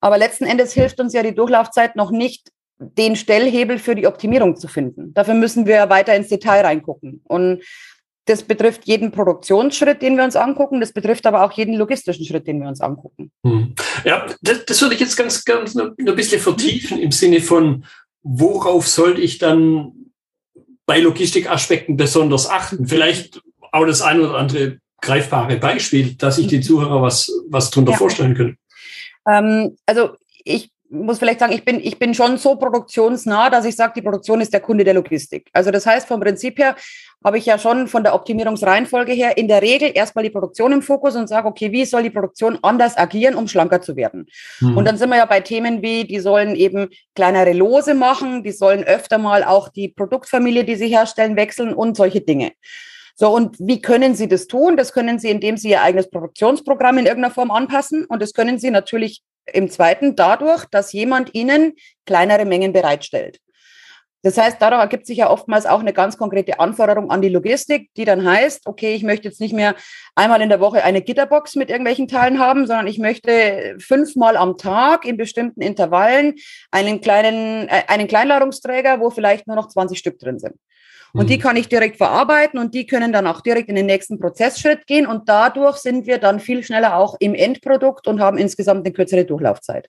Aber 0.00 0.16
letzten 0.16 0.44
Endes 0.44 0.72
hilft 0.72 1.00
uns 1.00 1.12
ja 1.12 1.24
die 1.24 1.34
Durchlaufzeit 1.34 1.96
noch 1.96 2.12
nicht, 2.12 2.52
den 2.78 3.16
Stellhebel 3.16 3.78
für 3.78 3.96
die 3.96 4.06
Optimierung 4.06 4.56
zu 4.56 4.68
finden. 4.68 5.12
Dafür 5.12 5.34
müssen 5.34 5.66
wir 5.66 5.90
weiter 5.90 6.14
ins 6.14 6.28
Detail 6.28 6.64
reingucken. 6.64 7.20
Und 7.26 7.62
das 8.30 8.44
betrifft 8.44 8.86
jeden 8.86 9.10
Produktionsschritt, 9.10 10.02
den 10.02 10.16
wir 10.16 10.24
uns 10.24 10.36
angucken. 10.36 10.80
Das 10.80 10.92
betrifft 10.92 11.26
aber 11.26 11.42
auch 11.42 11.52
jeden 11.52 11.74
logistischen 11.74 12.24
Schritt, 12.24 12.46
den 12.46 12.60
wir 12.60 12.68
uns 12.68 12.80
angucken. 12.80 13.32
Hm. 13.44 13.74
Ja, 14.04 14.26
das, 14.40 14.64
das 14.66 14.80
würde 14.80 14.94
ich 14.94 15.00
jetzt 15.00 15.16
ganz, 15.16 15.44
ganz 15.44 15.74
nur 15.74 15.94
ein 15.98 16.16
bisschen 16.16 16.40
vertiefen 16.40 16.98
im 16.98 17.10
Sinne 17.10 17.40
von, 17.40 17.84
worauf 18.22 18.86
sollte 18.86 19.20
ich 19.20 19.38
dann 19.38 19.92
bei 20.86 21.00
Logistikaspekten 21.00 21.96
besonders 21.96 22.48
achten? 22.48 22.86
Vielleicht 22.86 23.42
auch 23.72 23.84
das 23.84 24.00
ein 24.00 24.20
oder 24.20 24.36
andere 24.36 24.78
greifbare 25.00 25.56
Beispiel, 25.56 26.14
dass 26.14 26.36
sich 26.36 26.46
die 26.46 26.60
Zuhörer 26.60 27.02
was, 27.02 27.32
was 27.48 27.70
darunter 27.70 27.92
ja. 27.92 27.98
vorstellen 27.98 28.34
können. 28.34 28.58
Ähm, 29.26 29.76
also 29.86 30.10
ich 30.44 30.70
muss 30.90 31.18
vielleicht 31.18 31.40
sagen, 31.40 31.52
ich 31.52 31.64
bin, 31.64 31.80
ich 31.80 31.98
bin 31.98 32.14
schon 32.14 32.36
so 32.36 32.56
produktionsnah, 32.56 33.48
dass 33.48 33.64
ich 33.64 33.76
sage, 33.76 33.92
die 33.96 34.02
Produktion 34.02 34.40
ist 34.40 34.52
der 34.52 34.60
Kunde 34.60 34.84
der 34.84 34.94
Logistik. 34.94 35.48
Also 35.52 35.70
das 35.70 35.86
heißt, 35.86 36.08
vom 36.08 36.20
Prinzip 36.20 36.58
her 36.58 36.74
habe 37.24 37.38
ich 37.38 37.46
ja 37.46 37.58
schon 37.58 37.86
von 37.86 38.02
der 38.02 38.14
Optimierungsreihenfolge 38.14 39.12
her 39.12 39.36
in 39.36 39.46
der 39.46 39.62
Regel 39.62 39.92
erstmal 39.94 40.24
die 40.24 40.30
Produktion 40.30 40.72
im 40.72 40.82
Fokus 40.82 41.16
und 41.16 41.28
sage, 41.28 41.46
okay, 41.46 41.70
wie 41.70 41.84
soll 41.84 42.02
die 42.02 42.10
Produktion 42.10 42.58
anders 42.62 42.96
agieren, 42.96 43.34
um 43.34 43.46
schlanker 43.46 43.80
zu 43.80 43.94
werden? 43.94 44.26
Mhm. 44.60 44.76
Und 44.76 44.84
dann 44.84 44.96
sind 44.96 45.10
wir 45.10 45.16
ja 45.16 45.26
bei 45.26 45.40
Themen 45.40 45.82
wie, 45.82 46.04
die 46.04 46.18
sollen 46.18 46.56
eben 46.56 46.88
kleinere 47.14 47.52
Lose 47.52 47.94
machen, 47.94 48.42
die 48.42 48.52
sollen 48.52 48.82
öfter 48.82 49.18
mal 49.18 49.44
auch 49.44 49.68
die 49.68 49.88
Produktfamilie, 49.88 50.64
die 50.64 50.76
sie 50.76 50.88
herstellen, 50.88 51.36
wechseln 51.36 51.74
und 51.74 51.96
solche 51.96 52.20
Dinge. 52.20 52.52
So, 53.14 53.28
und 53.28 53.56
wie 53.58 53.82
können 53.82 54.14
Sie 54.14 54.28
das 54.28 54.46
tun? 54.46 54.78
Das 54.78 54.94
können 54.94 55.18
Sie, 55.18 55.28
indem 55.28 55.58
Sie 55.58 55.68
Ihr 55.68 55.82
eigenes 55.82 56.08
Produktionsprogramm 56.08 56.96
in 56.96 57.04
irgendeiner 57.04 57.34
Form 57.34 57.50
anpassen. 57.50 58.06
Und 58.06 58.22
das 58.22 58.32
können 58.32 58.58
Sie 58.58 58.70
natürlich 58.70 59.22
im 59.52 59.70
zweiten 59.70 60.16
dadurch, 60.16 60.64
dass 60.66 60.92
jemand 60.92 61.34
Ihnen 61.34 61.74
kleinere 62.06 62.44
Mengen 62.44 62.72
bereitstellt. 62.72 63.40
Das 64.22 64.36
heißt, 64.36 64.60
darauf 64.60 64.80
ergibt 64.80 65.06
sich 65.06 65.18
ja 65.18 65.30
oftmals 65.30 65.64
auch 65.64 65.80
eine 65.80 65.94
ganz 65.94 66.18
konkrete 66.18 66.60
Anforderung 66.60 67.10
an 67.10 67.22
die 67.22 67.30
Logistik, 67.30 67.88
die 67.96 68.04
dann 68.04 68.28
heißt, 68.28 68.66
okay, 68.66 68.94
ich 68.94 69.02
möchte 69.02 69.28
jetzt 69.28 69.40
nicht 69.40 69.54
mehr 69.54 69.74
einmal 70.14 70.42
in 70.42 70.50
der 70.50 70.60
Woche 70.60 70.84
eine 70.84 71.00
Gitterbox 71.00 71.56
mit 71.56 71.70
irgendwelchen 71.70 72.06
Teilen 72.06 72.38
haben, 72.38 72.66
sondern 72.66 72.86
ich 72.86 72.98
möchte 72.98 73.76
fünfmal 73.78 74.36
am 74.36 74.58
Tag 74.58 75.06
in 75.06 75.16
bestimmten 75.16 75.62
Intervallen 75.62 76.34
einen 76.70 77.00
kleinen, 77.00 77.68
äh, 77.68 77.84
einen 77.88 78.08
Kleinladungsträger, 78.08 79.00
wo 79.00 79.08
vielleicht 79.08 79.46
nur 79.46 79.56
noch 79.56 79.68
20 79.68 79.98
Stück 79.98 80.18
drin 80.18 80.38
sind. 80.38 80.54
Und 81.12 81.24
mhm. 81.24 81.28
die 81.28 81.38
kann 81.38 81.56
ich 81.56 81.68
direkt 81.68 81.96
verarbeiten 81.96 82.58
und 82.58 82.74
die 82.74 82.86
können 82.86 83.12
dann 83.12 83.26
auch 83.26 83.40
direkt 83.40 83.68
in 83.68 83.76
den 83.76 83.86
nächsten 83.86 84.18
Prozessschritt 84.18 84.86
gehen 84.86 85.06
und 85.06 85.28
dadurch 85.28 85.78
sind 85.78 86.06
wir 86.06 86.18
dann 86.18 86.40
viel 86.40 86.62
schneller 86.62 86.96
auch 86.96 87.16
im 87.20 87.34
Endprodukt 87.34 88.06
und 88.06 88.20
haben 88.20 88.38
insgesamt 88.38 88.86
eine 88.86 88.92
kürzere 88.92 89.24
Durchlaufzeit. 89.24 89.88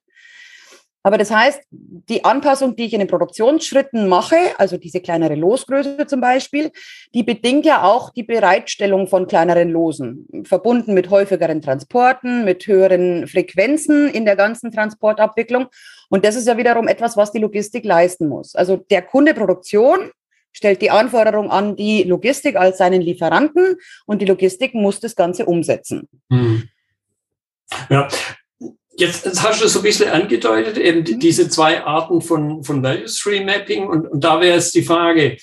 Aber 1.03 1.17
das 1.17 1.31
heißt, 1.31 1.63
die 1.71 2.23
Anpassung, 2.23 2.75
die 2.75 2.85
ich 2.85 2.93
in 2.93 2.99
den 2.99 3.07
Produktionsschritten 3.07 4.07
mache, 4.07 4.35
also 4.57 4.77
diese 4.77 5.01
kleinere 5.01 5.33
Losgröße 5.33 6.05
zum 6.05 6.21
Beispiel, 6.21 6.71
die 7.15 7.23
bedingt 7.23 7.65
ja 7.65 7.83
auch 7.83 8.11
die 8.11 8.23
Bereitstellung 8.23 9.07
von 9.07 9.25
kleineren 9.25 9.71
Losen, 9.71 10.27
verbunden 10.43 10.93
mit 10.93 11.09
häufigeren 11.09 11.61
Transporten, 11.61 12.45
mit 12.45 12.67
höheren 12.67 13.27
Frequenzen 13.27 14.09
in 14.09 14.25
der 14.25 14.35
ganzen 14.35 14.71
Transportabwicklung. 14.71 15.67
Und 16.09 16.23
das 16.23 16.35
ist 16.35 16.47
ja 16.47 16.57
wiederum 16.57 16.87
etwas, 16.87 17.17
was 17.17 17.31
die 17.31 17.39
Logistik 17.39 17.83
leisten 17.83 18.27
muss. 18.27 18.53
Also 18.53 18.77
der 18.91 19.01
Kunde 19.01 19.33
Produktion 19.33 20.11
stellt 20.53 20.81
die 20.81 20.91
Anforderung 20.91 21.49
an 21.49 21.75
die 21.75 22.03
Logistik 22.03 22.55
als 22.55 22.77
seinen 22.77 23.01
Lieferanten 23.01 23.77
und 24.05 24.21
die 24.21 24.25
Logistik 24.25 24.73
muss 24.73 24.99
das 24.99 25.15
Ganze 25.15 25.45
umsetzen. 25.45 26.07
Hm. 26.29 26.69
Ja, 27.89 28.07
Jetzt, 28.97 29.25
jetzt, 29.25 29.41
hast 29.41 29.63
du 29.63 29.67
so 29.67 29.79
ein 29.79 29.83
bisschen 29.83 30.09
angedeutet, 30.09 30.77
eben 30.77 30.99
mhm. 30.99 31.19
diese 31.19 31.49
zwei 31.49 31.83
Arten 31.83 32.21
von, 32.21 32.63
von 32.63 32.83
Value 32.83 33.07
Stream 33.07 33.45
Mapping. 33.45 33.87
Und, 33.87 34.05
und 34.05 34.23
da 34.23 34.39
wäre 34.39 34.55
jetzt 34.55 34.75
die 34.75 34.83
Frage, 34.83 35.37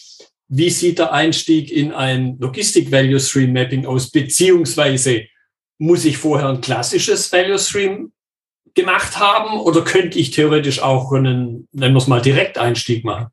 wie 0.48 0.70
sieht 0.70 0.98
der 0.98 1.12
Einstieg 1.12 1.72
in 1.72 1.92
ein 1.92 2.38
Logistik 2.38 2.92
Value 2.92 3.18
Stream 3.18 3.52
Mapping 3.52 3.86
aus? 3.86 4.10
Beziehungsweise, 4.10 5.24
muss 5.78 6.04
ich 6.04 6.18
vorher 6.18 6.48
ein 6.48 6.60
klassisches 6.60 7.32
Value 7.32 7.58
Stream 7.58 8.12
gemacht 8.74 9.18
haben 9.18 9.58
oder 9.60 9.82
könnte 9.82 10.18
ich 10.18 10.30
theoretisch 10.30 10.80
auch 10.80 11.12
einen, 11.12 11.68
nennen 11.72 11.94
wir 11.94 11.98
es 11.98 12.06
mal, 12.06 12.20
Direkteinstieg 12.20 13.04
machen? 13.04 13.28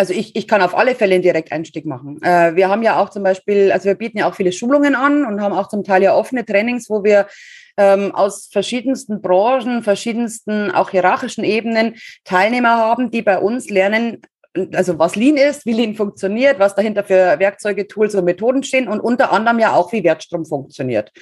Also 0.00 0.14
ich, 0.14 0.34
ich 0.34 0.48
kann 0.48 0.62
auf 0.62 0.74
alle 0.74 0.94
Fälle 0.94 1.16
einen 1.16 1.22
Direkteinstieg 1.22 1.84
machen. 1.84 2.22
Äh, 2.22 2.56
wir 2.56 2.70
haben 2.70 2.82
ja 2.82 2.98
auch 2.98 3.10
zum 3.10 3.22
Beispiel, 3.22 3.70
also 3.70 3.84
wir 3.84 3.96
bieten 3.96 4.16
ja 4.16 4.30
auch 4.30 4.34
viele 4.34 4.50
Schulungen 4.50 4.94
an 4.94 5.26
und 5.26 5.42
haben 5.42 5.52
auch 5.52 5.68
zum 5.68 5.84
Teil 5.84 6.02
ja 6.02 6.14
offene 6.14 6.46
Trainings, 6.46 6.88
wo 6.88 7.04
wir 7.04 7.26
ähm, 7.76 8.14
aus 8.14 8.48
verschiedensten 8.50 9.20
Branchen, 9.20 9.82
verschiedensten 9.82 10.70
auch 10.70 10.88
hierarchischen 10.88 11.44
Ebenen 11.44 11.96
Teilnehmer 12.24 12.78
haben, 12.78 13.10
die 13.10 13.20
bei 13.20 13.38
uns 13.38 13.68
lernen, 13.68 14.22
also 14.72 14.98
was 14.98 15.16
Lean 15.16 15.36
ist, 15.36 15.66
wie 15.66 15.74
Lean 15.74 15.94
funktioniert, 15.94 16.58
was 16.58 16.74
dahinter 16.74 17.04
für 17.04 17.38
Werkzeuge, 17.38 17.86
Tools 17.86 18.14
und 18.14 18.24
Methoden 18.24 18.62
stehen 18.62 18.88
und 18.88 19.00
unter 19.00 19.32
anderem 19.32 19.58
ja 19.58 19.74
auch, 19.74 19.92
wie 19.92 20.02
Wertstrom 20.02 20.46
funktioniert. 20.46 21.12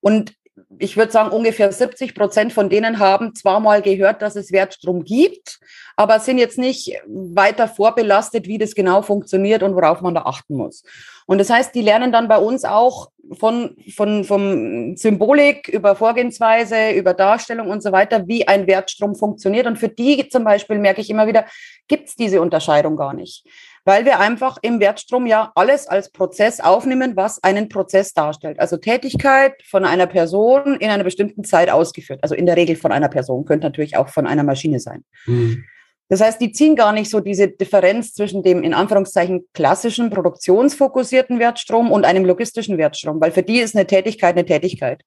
Und 0.00 0.34
ich 0.78 0.96
würde 0.96 1.12
sagen, 1.12 1.30
ungefähr 1.30 1.70
70 1.72 2.14
Prozent 2.14 2.52
von 2.52 2.68
denen 2.68 2.98
haben 2.98 3.34
zwar 3.34 3.60
mal 3.60 3.82
gehört, 3.82 4.22
dass 4.22 4.36
es 4.36 4.52
Wertstrom 4.52 5.04
gibt, 5.04 5.60
aber 5.96 6.20
sind 6.20 6.38
jetzt 6.38 6.58
nicht 6.58 6.92
weiter 7.06 7.68
vorbelastet, 7.68 8.46
wie 8.46 8.58
das 8.58 8.74
genau 8.74 9.02
funktioniert 9.02 9.62
und 9.62 9.74
worauf 9.74 10.00
man 10.00 10.14
da 10.14 10.22
achten 10.22 10.56
muss. 10.56 10.82
Und 11.26 11.38
das 11.38 11.50
heißt, 11.50 11.74
die 11.74 11.82
lernen 11.82 12.12
dann 12.12 12.28
bei 12.28 12.38
uns 12.38 12.64
auch 12.64 13.10
von, 13.38 13.76
von, 13.94 14.24
von 14.24 14.96
Symbolik 14.96 15.68
über 15.68 15.94
Vorgehensweise, 15.94 16.92
über 16.92 17.14
Darstellung 17.14 17.68
und 17.68 17.82
so 17.82 17.92
weiter, 17.92 18.26
wie 18.26 18.48
ein 18.48 18.66
Wertstrom 18.66 19.14
funktioniert. 19.14 19.66
Und 19.66 19.76
für 19.76 19.88
die 19.88 20.28
zum 20.28 20.44
Beispiel 20.44 20.78
merke 20.78 21.00
ich 21.00 21.10
immer 21.10 21.26
wieder, 21.26 21.44
gibt 21.86 22.08
es 22.08 22.16
diese 22.16 22.40
Unterscheidung 22.40 22.96
gar 22.96 23.12
nicht 23.12 23.44
weil 23.84 24.04
wir 24.04 24.20
einfach 24.20 24.58
im 24.62 24.80
Wertstrom 24.80 25.26
ja 25.26 25.52
alles 25.54 25.86
als 25.86 26.10
Prozess 26.10 26.60
aufnehmen, 26.60 27.16
was 27.16 27.42
einen 27.42 27.68
Prozess 27.68 28.12
darstellt. 28.12 28.60
Also 28.60 28.76
Tätigkeit 28.76 29.54
von 29.68 29.84
einer 29.84 30.06
Person 30.06 30.76
in 30.76 30.90
einer 30.90 31.04
bestimmten 31.04 31.44
Zeit 31.44 31.70
ausgeführt. 31.70 32.20
Also 32.22 32.34
in 32.34 32.46
der 32.46 32.56
Regel 32.56 32.76
von 32.76 32.92
einer 32.92 33.08
Person, 33.08 33.44
könnte 33.44 33.66
natürlich 33.66 33.96
auch 33.96 34.08
von 34.08 34.26
einer 34.26 34.44
Maschine 34.44 34.80
sein. 34.80 35.04
Mhm. 35.26 35.64
Das 36.08 36.22
heißt, 36.22 36.40
die 36.40 36.52
ziehen 36.52 36.74
gar 36.74 36.92
nicht 36.92 37.10
so 37.10 37.20
diese 37.20 37.48
Differenz 37.48 38.14
zwischen 38.14 38.42
dem 38.42 38.62
in 38.62 38.72
Anführungszeichen 38.72 39.46
klassischen 39.52 40.08
produktionsfokussierten 40.08 41.38
Wertstrom 41.38 41.92
und 41.92 42.06
einem 42.06 42.24
logistischen 42.24 42.78
Wertstrom, 42.78 43.20
weil 43.20 43.30
für 43.30 43.42
die 43.42 43.60
ist 43.60 43.76
eine 43.76 43.86
Tätigkeit 43.86 44.34
eine 44.34 44.46
Tätigkeit. 44.46 45.02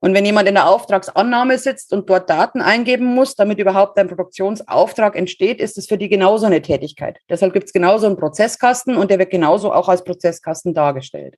Und 0.00 0.14
wenn 0.14 0.24
jemand 0.24 0.48
in 0.48 0.54
der 0.54 0.68
Auftragsannahme 0.68 1.58
sitzt 1.58 1.92
und 1.92 2.08
dort 2.08 2.30
Daten 2.30 2.60
eingeben 2.60 3.06
muss, 3.06 3.34
damit 3.34 3.58
überhaupt 3.58 3.98
ein 3.98 4.06
Produktionsauftrag 4.06 5.16
entsteht, 5.16 5.60
ist 5.60 5.76
es 5.76 5.86
für 5.86 5.98
die 5.98 6.08
genauso 6.08 6.46
eine 6.46 6.62
Tätigkeit. 6.62 7.18
Deshalb 7.28 7.52
gibt 7.52 7.66
es 7.66 7.72
genauso 7.72 8.06
einen 8.06 8.16
Prozesskasten 8.16 8.96
und 8.96 9.10
der 9.10 9.18
wird 9.18 9.30
genauso 9.30 9.72
auch 9.72 9.88
als 9.88 10.04
Prozesskasten 10.04 10.72
dargestellt. 10.72 11.34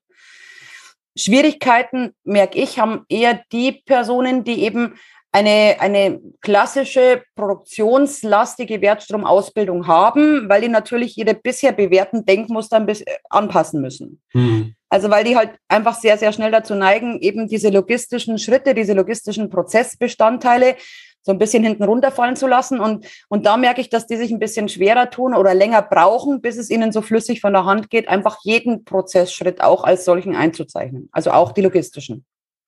Schwierigkeiten, 1.16 2.14
merke 2.22 2.58
ich, 2.58 2.78
haben 2.78 3.04
eher 3.08 3.40
die 3.50 3.82
Personen, 3.84 4.44
die 4.44 4.62
eben 4.62 4.94
eine, 5.32 5.76
eine 5.78 6.20
klassische 6.40 7.22
produktionslastige 7.37 8.80
Wertstromausbildung 8.80 9.87
haben, 9.87 10.49
weil 10.49 10.62
die 10.62 10.68
natürlich 10.68 11.16
ihre 11.16 11.34
bisher 11.34 11.72
bewährten 11.72 12.25
Denkmuster 12.25 12.76
ein 12.76 12.87
bisschen 12.87 13.06
anpassen 13.28 13.80
müssen. 13.80 14.20
Mhm. 14.32 14.75
Also 14.88 15.08
weil 15.08 15.22
die 15.22 15.37
halt 15.37 15.52
einfach 15.68 15.94
sehr, 15.94 16.18
sehr 16.18 16.32
schnell 16.32 16.50
dazu 16.50 16.75
neigen, 16.75 17.20
eben 17.20 17.46
diese 17.46 17.68
logistischen 17.68 18.38
Schritte, 18.38 18.75
diese 18.75 18.92
logistischen 18.92 19.49
Prozessbestandteile 19.50 20.75
so 21.22 21.32
ein 21.32 21.38
bisschen 21.38 21.62
hinten 21.62 21.84
runterfallen 21.84 22.34
zu 22.34 22.46
lassen. 22.46 22.80
Und, 22.80 23.06
und 23.28 23.46
da 23.46 23.56
merke 23.56 23.80
ich, 23.80 23.90
dass 23.90 24.06
die 24.06 24.16
sich 24.16 24.32
ein 24.32 24.38
bisschen 24.38 24.68
schwerer 24.68 25.10
tun 25.10 25.34
oder 25.34 25.54
länger 25.54 25.82
brauchen, 25.82 26.40
bis 26.40 26.56
es 26.56 26.70
ihnen 26.70 26.92
so 26.92 27.02
flüssig 27.02 27.40
von 27.40 27.52
der 27.52 27.66
Hand 27.66 27.90
geht, 27.90 28.08
einfach 28.08 28.38
jeden 28.42 28.84
Prozessschritt 28.84 29.60
auch 29.60 29.84
als 29.84 30.04
solchen 30.04 30.34
einzuzeichnen. 30.34 31.08
Also 31.12 31.30
auch 31.30 31.52
die 31.52 31.60
logistischen. 31.60 32.25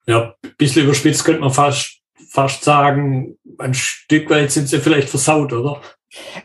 Ja, 0.07 0.35
ein 0.45 0.55
bisschen 0.59 0.85
überspitzt 0.85 1.25
könnte 1.25 1.41
man 1.41 1.51
fast 1.51 2.02
fast 2.29 2.65
sagen, 2.65 3.39
ein 3.59 3.75
Stück 3.75 4.31
weit 4.31 4.51
sind 4.51 4.69
sie 4.69 4.79
vielleicht 4.79 5.09
versaut, 5.09 5.53
oder? 5.53 5.81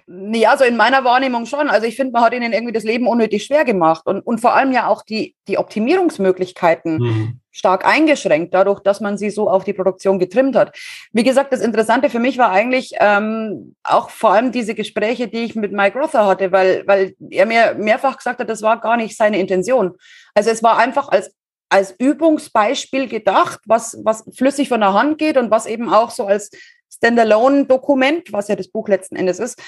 Ja, 0.07 0.51
also 0.51 0.63
in 0.63 0.77
meiner 0.77 1.03
Wahrnehmung 1.03 1.45
schon. 1.45 1.69
Also 1.69 1.87
ich 1.87 1.97
finde, 1.97 2.13
man 2.13 2.23
hat 2.23 2.33
ihnen 2.33 2.53
irgendwie 2.53 2.71
das 2.71 2.85
Leben 2.85 3.05
unnötig 3.05 3.43
schwer 3.43 3.65
gemacht 3.65 4.05
und, 4.05 4.21
und 4.21 4.39
vor 4.39 4.55
allem 4.55 4.71
ja 4.71 4.87
auch 4.87 5.01
die, 5.01 5.35
die 5.49 5.57
Optimierungsmöglichkeiten 5.57 6.97
mhm. 6.97 7.39
stark 7.51 7.85
eingeschränkt, 7.85 8.53
dadurch, 8.53 8.79
dass 8.79 9.01
man 9.01 9.17
sie 9.17 9.29
so 9.29 9.49
auf 9.49 9.65
die 9.65 9.73
Produktion 9.73 10.19
getrimmt 10.19 10.55
hat. 10.55 10.73
Wie 11.11 11.23
gesagt, 11.23 11.51
das 11.51 11.59
Interessante 11.59 12.09
für 12.09 12.19
mich 12.19 12.37
war 12.37 12.49
eigentlich 12.49 12.93
ähm, 12.99 13.75
auch 13.83 14.09
vor 14.09 14.31
allem 14.31 14.53
diese 14.53 14.73
Gespräche, 14.73 15.27
die 15.27 15.43
ich 15.43 15.55
mit 15.55 15.73
Mike 15.73 15.99
Rother 15.99 16.25
hatte, 16.25 16.53
weil, 16.53 16.83
weil 16.87 17.15
er 17.29 17.45
mir 17.45 17.75
mehrfach 17.77 18.15
gesagt 18.15 18.39
hat, 18.39 18.49
das 18.49 18.61
war 18.61 18.79
gar 18.79 18.95
nicht 18.95 19.17
seine 19.17 19.37
Intention. 19.37 19.97
Also 20.33 20.49
es 20.49 20.63
war 20.63 20.77
einfach 20.77 21.09
als 21.09 21.33
als 21.69 21.95
Übungsbeispiel 21.97 23.07
gedacht, 23.07 23.59
was, 23.65 23.97
was 24.03 24.23
flüssig 24.35 24.69
von 24.69 24.79
der 24.79 24.93
Hand 24.93 25.17
geht 25.17 25.37
und 25.37 25.51
was 25.51 25.65
eben 25.65 25.93
auch 25.93 26.11
so 26.11 26.25
als 26.25 26.49
Standalone-Dokument, 26.89 28.31
was 28.31 28.47
ja 28.47 28.55
das 28.55 28.69
Buch 28.69 28.87
letzten 28.87 29.15
Endes 29.15 29.39
ist, 29.39 29.61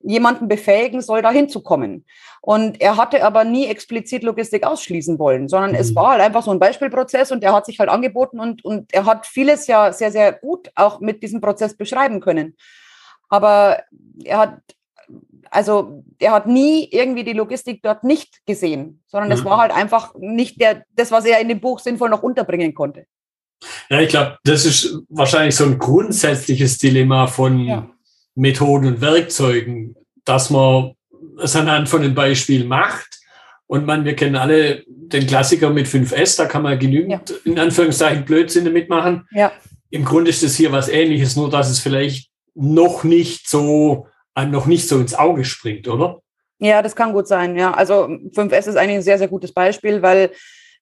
jemanden 0.00 0.48
befähigen 0.48 1.00
soll, 1.00 1.22
da 1.22 1.30
hinzukommen. 1.30 2.04
Und 2.40 2.80
er 2.80 2.96
hatte 2.96 3.24
aber 3.24 3.44
nie 3.44 3.66
explizit 3.66 4.24
Logistik 4.24 4.66
ausschließen 4.66 5.18
wollen, 5.18 5.48
sondern 5.48 5.72
mhm. 5.72 5.76
es 5.76 5.94
war 5.94 6.12
halt 6.12 6.22
einfach 6.22 6.42
so 6.42 6.50
ein 6.50 6.58
Beispielprozess 6.58 7.30
und 7.30 7.44
er 7.44 7.52
hat 7.52 7.66
sich 7.66 7.78
halt 7.78 7.88
angeboten 7.88 8.40
und, 8.40 8.64
und 8.64 8.92
er 8.92 9.04
hat 9.06 9.26
vieles 9.26 9.66
ja 9.66 9.92
sehr, 9.92 10.10
sehr 10.10 10.32
gut 10.32 10.70
auch 10.74 11.00
mit 11.00 11.22
diesem 11.22 11.40
Prozess 11.40 11.76
beschreiben 11.76 12.20
können. 12.20 12.56
Aber 13.28 13.82
er 14.24 14.38
hat 14.38 14.58
also 15.50 16.02
er 16.18 16.32
hat 16.32 16.46
nie 16.46 16.88
irgendwie 16.90 17.24
die 17.24 17.34
Logistik 17.34 17.82
dort 17.82 18.04
nicht 18.04 18.44
gesehen, 18.46 19.02
sondern 19.06 19.30
es 19.32 19.40
mhm. 19.40 19.46
war 19.46 19.58
halt 19.58 19.72
einfach 19.72 20.14
nicht 20.18 20.60
der, 20.60 20.84
das, 20.96 21.12
was 21.12 21.24
er 21.24 21.40
in 21.40 21.48
dem 21.48 21.60
Buch 21.60 21.78
sinnvoll 21.78 22.08
noch 22.08 22.22
unterbringen 22.22 22.74
konnte. 22.74 23.06
Ja, 23.90 24.00
ich 24.00 24.08
glaube, 24.08 24.38
das 24.44 24.64
ist 24.64 24.98
wahrscheinlich 25.08 25.54
so 25.54 25.64
ein 25.64 25.78
grundsätzliches 25.78 26.78
Dilemma 26.78 27.26
von 27.26 27.60
ja. 27.60 27.90
Methoden 28.34 28.86
und 28.86 29.00
Werkzeugen, 29.00 29.94
dass 30.24 30.50
man 30.50 30.94
es 31.40 31.54
anhand 31.54 31.88
von 31.88 32.02
einem 32.02 32.14
Beispiel 32.14 32.64
macht. 32.64 33.20
Und 33.66 33.86
man, 33.86 34.04
wir 34.04 34.16
kennen 34.16 34.36
alle 34.36 34.84
den 34.86 35.26
Klassiker 35.26 35.70
mit 35.70 35.86
5S, 35.86 36.36
da 36.36 36.46
kann 36.46 36.62
man 36.62 36.78
genügend, 36.78 37.30
ja. 37.30 37.36
in 37.44 37.58
Anführungszeichen, 37.58 38.24
Blödsinn 38.24 38.70
mitmachen. 38.72 39.26
Ja. 39.30 39.52
Im 39.90 40.04
Grunde 40.04 40.30
ist 40.30 40.42
es 40.42 40.56
hier 40.56 40.72
was 40.72 40.88
ähnliches, 40.88 41.36
nur 41.36 41.48
dass 41.48 41.70
es 41.70 41.78
vielleicht 41.78 42.30
noch 42.54 43.04
nicht 43.04 43.48
so 43.48 44.08
einem 44.34 44.52
noch 44.52 44.66
nicht 44.66 44.88
so 44.88 44.98
ins 44.98 45.14
Auge 45.14 45.44
springt, 45.44 45.88
oder? 45.88 46.20
Ja, 46.58 46.80
das 46.80 46.94
kann 46.94 47.12
gut 47.12 47.26
sein. 47.26 47.56
Ja, 47.56 47.72
also 47.72 48.04
5S 48.04 48.68
ist 48.68 48.76
eigentlich 48.76 48.96
ein 48.96 49.02
sehr, 49.02 49.18
sehr 49.18 49.28
gutes 49.28 49.52
Beispiel, 49.52 50.00
weil 50.00 50.30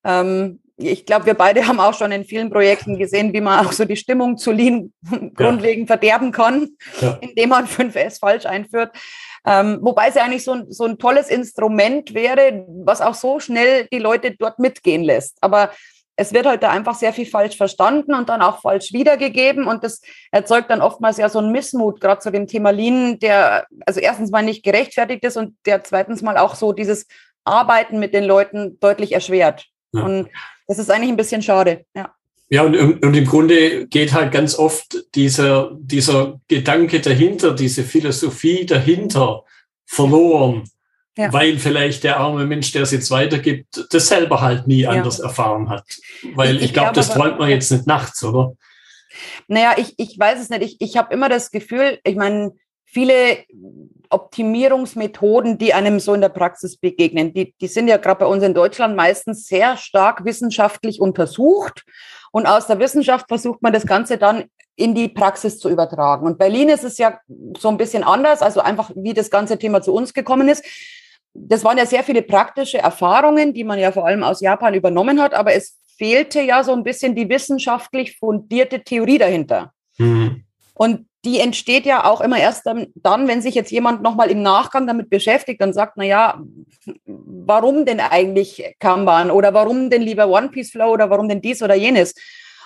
ähm, 0.04 0.60
ich 0.76 1.06
glaube, 1.06 1.26
wir 1.26 1.34
beide 1.34 1.66
haben 1.66 1.80
auch 1.80 1.94
schon 1.94 2.12
in 2.12 2.24
vielen 2.24 2.50
Projekten 2.50 2.98
gesehen, 2.98 3.32
wie 3.32 3.40
man 3.40 3.66
auch 3.66 3.72
so 3.72 3.84
die 3.84 3.96
Stimmung 3.96 4.36
zu 4.36 4.52
Lean 4.52 4.92
grundlegend 5.34 5.88
ja. 5.88 5.96
verderben 5.96 6.32
kann, 6.32 6.68
ja. 7.00 7.18
indem 7.20 7.50
man 7.50 7.66
5S 7.66 8.18
falsch 8.18 8.46
einführt. 8.46 8.90
Ähm, 9.46 9.78
wobei 9.80 10.08
es 10.08 10.16
ja 10.16 10.24
eigentlich 10.24 10.44
so 10.44 10.52
ein, 10.52 10.70
so 10.70 10.84
ein 10.84 10.98
tolles 10.98 11.28
Instrument 11.28 12.12
wäre, 12.12 12.66
was 12.84 13.00
auch 13.00 13.14
so 13.14 13.40
schnell 13.40 13.88
die 13.90 13.98
Leute 13.98 14.32
dort 14.32 14.58
mitgehen 14.58 15.02
lässt. 15.02 15.38
Aber 15.40 15.70
es 16.20 16.34
wird 16.34 16.44
halt 16.44 16.62
da 16.62 16.68
einfach 16.68 16.94
sehr 16.94 17.14
viel 17.14 17.24
falsch 17.24 17.56
verstanden 17.56 18.12
und 18.12 18.28
dann 18.28 18.42
auch 18.42 18.60
falsch 18.60 18.92
wiedergegeben 18.92 19.66
und 19.66 19.82
das 19.82 20.02
erzeugt 20.30 20.68
dann 20.68 20.82
oftmals 20.82 21.16
ja 21.16 21.30
so 21.30 21.38
einen 21.38 21.50
Missmut, 21.50 21.98
gerade 21.98 22.20
zu 22.20 22.30
dem 22.30 22.46
Thema 22.46 22.70
Lean, 22.70 23.18
der 23.20 23.66
also 23.86 24.00
erstens 24.00 24.30
mal 24.30 24.42
nicht 24.42 24.62
gerechtfertigt 24.62 25.24
ist 25.24 25.38
und 25.38 25.56
der 25.64 25.82
zweitens 25.82 26.20
mal 26.20 26.36
auch 26.36 26.56
so 26.56 26.74
dieses 26.74 27.06
Arbeiten 27.44 27.98
mit 27.98 28.12
den 28.12 28.24
Leuten 28.24 28.78
deutlich 28.80 29.12
erschwert. 29.12 29.64
Ja. 29.94 30.02
Und 30.02 30.28
das 30.66 30.78
ist 30.78 30.90
eigentlich 30.90 31.08
ein 31.08 31.16
bisschen 31.16 31.40
schade, 31.40 31.86
ja. 31.96 32.14
Ja, 32.50 32.64
und, 32.64 32.76
und 32.76 33.16
im 33.16 33.24
Grunde 33.24 33.86
geht 33.86 34.12
halt 34.12 34.30
ganz 34.30 34.58
oft 34.58 35.06
dieser, 35.14 35.70
dieser 35.80 36.38
Gedanke 36.48 37.00
dahinter, 37.00 37.54
diese 37.54 37.82
Philosophie 37.82 38.66
dahinter 38.66 39.44
verloren. 39.86 40.64
Ja. 41.20 41.30
Weil 41.34 41.58
vielleicht 41.58 42.02
der 42.04 42.16
arme 42.16 42.46
Mensch, 42.46 42.72
der 42.72 42.80
es 42.80 42.92
jetzt 42.92 43.10
weitergibt, 43.10 43.86
das 43.90 44.08
selber 44.08 44.40
halt 44.40 44.66
nie 44.66 44.80
ja. 44.80 44.90
anders 44.90 45.20
erfahren 45.20 45.68
hat. 45.68 45.84
Weil 46.34 46.56
ich, 46.56 46.62
ich 46.62 46.72
glaube, 46.72 46.92
glaub, 46.92 46.94
das 46.94 47.10
träumt 47.10 47.38
man 47.38 47.50
jetzt 47.50 47.70
nicht 47.70 47.86
nachts, 47.86 48.24
oder? 48.24 48.54
Naja, 49.46 49.74
ich, 49.76 49.92
ich 49.98 50.18
weiß 50.18 50.40
es 50.40 50.48
nicht. 50.48 50.62
Ich, 50.62 50.76
ich 50.80 50.96
habe 50.96 51.12
immer 51.12 51.28
das 51.28 51.50
Gefühl, 51.50 51.98
ich 52.04 52.16
meine, 52.16 52.52
viele 52.86 53.44
Optimierungsmethoden, 54.08 55.58
die 55.58 55.74
einem 55.74 56.00
so 56.00 56.14
in 56.14 56.22
der 56.22 56.30
Praxis 56.30 56.78
begegnen, 56.78 57.34
die, 57.34 57.54
die 57.60 57.66
sind 57.66 57.88
ja 57.88 57.98
gerade 57.98 58.20
bei 58.20 58.26
uns 58.26 58.42
in 58.42 58.54
Deutschland 58.54 58.96
meistens 58.96 59.46
sehr 59.46 59.76
stark 59.76 60.24
wissenschaftlich 60.24 61.02
untersucht. 61.02 61.84
Und 62.32 62.46
aus 62.46 62.66
der 62.66 62.78
Wissenschaft 62.78 63.26
versucht 63.28 63.60
man 63.60 63.74
das 63.74 63.84
Ganze 63.84 64.16
dann 64.16 64.44
in 64.74 64.94
die 64.94 65.08
Praxis 65.08 65.58
zu 65.58 65.68
übertragen. 65.68 66.24
Und 66.24 66.38
Berlin 66.38 66.70
ist 66.70 66.84
es 66.84 66.96
ja 66.96 67.20
so 67.58 67.68
ein 67.68 67.76
bisschen 67.76 68.04
anders, 68.04 68.40
also 68.40 68.60
einfach 68.60 68.90
wie 68.94 69.12
das 69.12 69.30
ganze 69.30 69.58
Thema 69.58 69.82
zu 69.82 69.92
uns 69.92 70.14
gekommen 70.14 70.48
ist 70.48 70.64
das 71.34 71.64
waren 71.64 71.78
ja 71.78 71.86
sehr 71.86 72.02
viele 72.04 72.22
praktische 72.22 72.78
Erfahrungen, 72.78 73.54
die 73.54 73.64
man 73.64 73.78
ja 73.78 73.92
vor 73.92 74.06
allem 74.06 74.22
aus 74.22 74.40
Japan 74.40 74.74
übernommen 74.74 75.20
hat, 75.20 75.34
aber 75.34 75.54
es 75.54 75.78
fehlte 75.96 76.40
ja 76.40 76.64
so 76.64 76.72
ein 76.72 76.82
bisschen 76.82 77.14
die 77.14 77.28
wissenschaftlich 77.28 78.16
fundierte 78.18 78.82
Theorie 78.82 79.18
dahinter. 79.18 79.72
Mhm. 79.98 80.44
Und 80.74 81.06
die 81.24 81.38
entsteht 81.38 81.84
ja 81.84 82.04
auch 82.04 82.22
immer 82.22 82.38
erst 82.38 82.66
dann, 82.66 83.28
wenn 83.28 83.42
sich 83.42 83.54
jetzt 83.54 83.70
jemand 83.70 84.00
nochmal 84.00 84.30
im 84.30 84.40
Nachgang 84.40 84.86
damit 84.86 85.10
beschäftigt 85.10 85.62
und 85.62 85.74
sagt, 85.74 85.94
na 85.96 86.04
ja, 86.04 86.42
warum 87.04 87.84
denn 87.84 88.00
eigentlich 88.00 88.74
Kanban 88.78 89.30
oder 89.30 89.52
warum 89.52 89.90
denn 89.90 90.00
lieber 90.00 90.28
One 90.28 90.48
Piece 90.48 90.70
Flow 90.70 90.90
oder 90.90 91.10
warum 91.10 91.28
denn 91.28 91.42
dies 91.42 91.62
oder 91.62 91.74
jenes? 91.74 92.14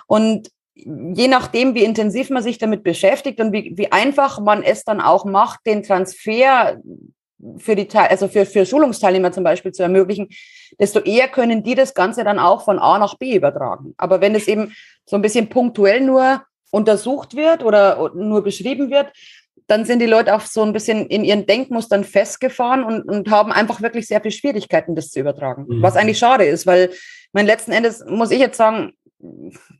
Und 0.06 0.50
je 0.74 1.26
nachdem, 1.26 1.74
wie 1.74 1.82
intensiv 1.82 2.30
man 2.30 2.42
sich 2.44 2.58
damit 2.58 2.84
beschäftigt 2.84 3.40
und 3.40 3.52
wie, 3.52 3.72
wie 3.76 3.90
einfach 3.90 4.38
man 4.40 4.62
es 4.62 4.84
dann 4.84 5.00
auch 5.00 5.24
macht, 5.24 5.66
den 5.66 5.82
Transfer 5.82 6.80
für 7.58 7.76
die, 7.76 7.88
also 7.96 8.28
für, 8.28 8.46
für 8.46 8.66
Schulungsteilnehmer 8.66 9.32
zum 9.32 9.44
Beispiel 9.44 9.72
zu 9.72 9.82
ermöglichen, 9.82 10.28
desto 10.78 11.00
eher 11.00 11.28
können 11.28 11.62
die 11.62 11.74
das 11.74 11.94
Ganze 11.94 12.24
dann 12.24 12.38
auch 12.38 12.64
von 12.64 12.78
A 12.78 12.98
nach 12.98 13.16
B 13.16 13.36
übertragen. 13.36 13.94
Aber 13.96 14.20
wenn 14.20 14.34
es 14.34 14.48
eben 14.48 14.74
so 15.04 15.16
ein 15.16 15.22
bisschen 15.22 15.48
punktuell 15.48 16.00
nur 16.00 16.42
untersucht 16.70 17.36
wird 17.36 17.62
oder 17.62 18.10
nur 18.14 18.42
beschrieben 18.42 18.90
wird, 18.90 19.12
dann 19.66 19.84
sind 19.84 20.00
die 20.00 20.06
Leute 20.06 20.34
auch 20.34 20.42
so 20.42 20.62
ein 20.62 20.72
bisschen 20.72 21.06
in 21.06 21.24
ihren 21.24 21.46
Denkmustern 21.46 22.04
festgefahren 22.04 22.84
und, 22.84 23.02
und 23.02 23.30
haben 23.30 23.52
einfach 23.52 23.80
wirklich 23.80 24.06
sehr 24.06 24.20
viel 24.20 24.30
Schwierigkeiten, 24.30 24.94
das 24.94 25.10
zu 25.10 25.20
übertragen. 25.20 25.66
Mhm. 25.68 25.82
Was 25.82 25.96
eigentlich 25.96 26.18
schade 26.18 26.44
ist, 26.44 26.66
weil 26.66 26.90
mein 27.32 27.46
letzten 27.46 27.72
Endes 27.72 28.04
muss 28.06 28.30
ich 28.30 28.40
jetzt 28.40 28.58
sagen, 28.58 28.92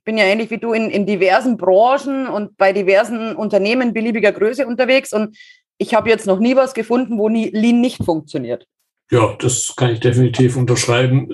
bin 0.04 0.16
ja 0.16 0.24
ähnlich 0.24 0.50
wie 0.50 0.58
du 0.58 0.72
in, 0.72 0.88
in 0.90 1.04
diversen 1.04 1.58
Branchen 1.58 2.28
und 2.28 2.56
bei 2.56 2.72
diversen 2.72 3.36
Unternehmen 3.36 3.92
beliebiger 3.92 4.32
Größe 4.32 4.66
unterwegs 4.66 5.12
und 5.12 5.36
ich 5.78 5.94
habe 5.94 6.08
jetzt 6.08 6.26
noch 6.26 6.38
nie 6.38 6.56
was 6.56 6.74
gefunden, 6.74 7.18
wo 7.18 7.28
Lean 7.28 7.80
nicht 7.80 8.04
funktioniert. 8.04 8.66
Ja, 9.10 9.36
das 9.38 9.74
kann 9.76 9.90
ich 9.90 10.00
definitiv 10.00 10.56
unterschreiben. 10.56 11.28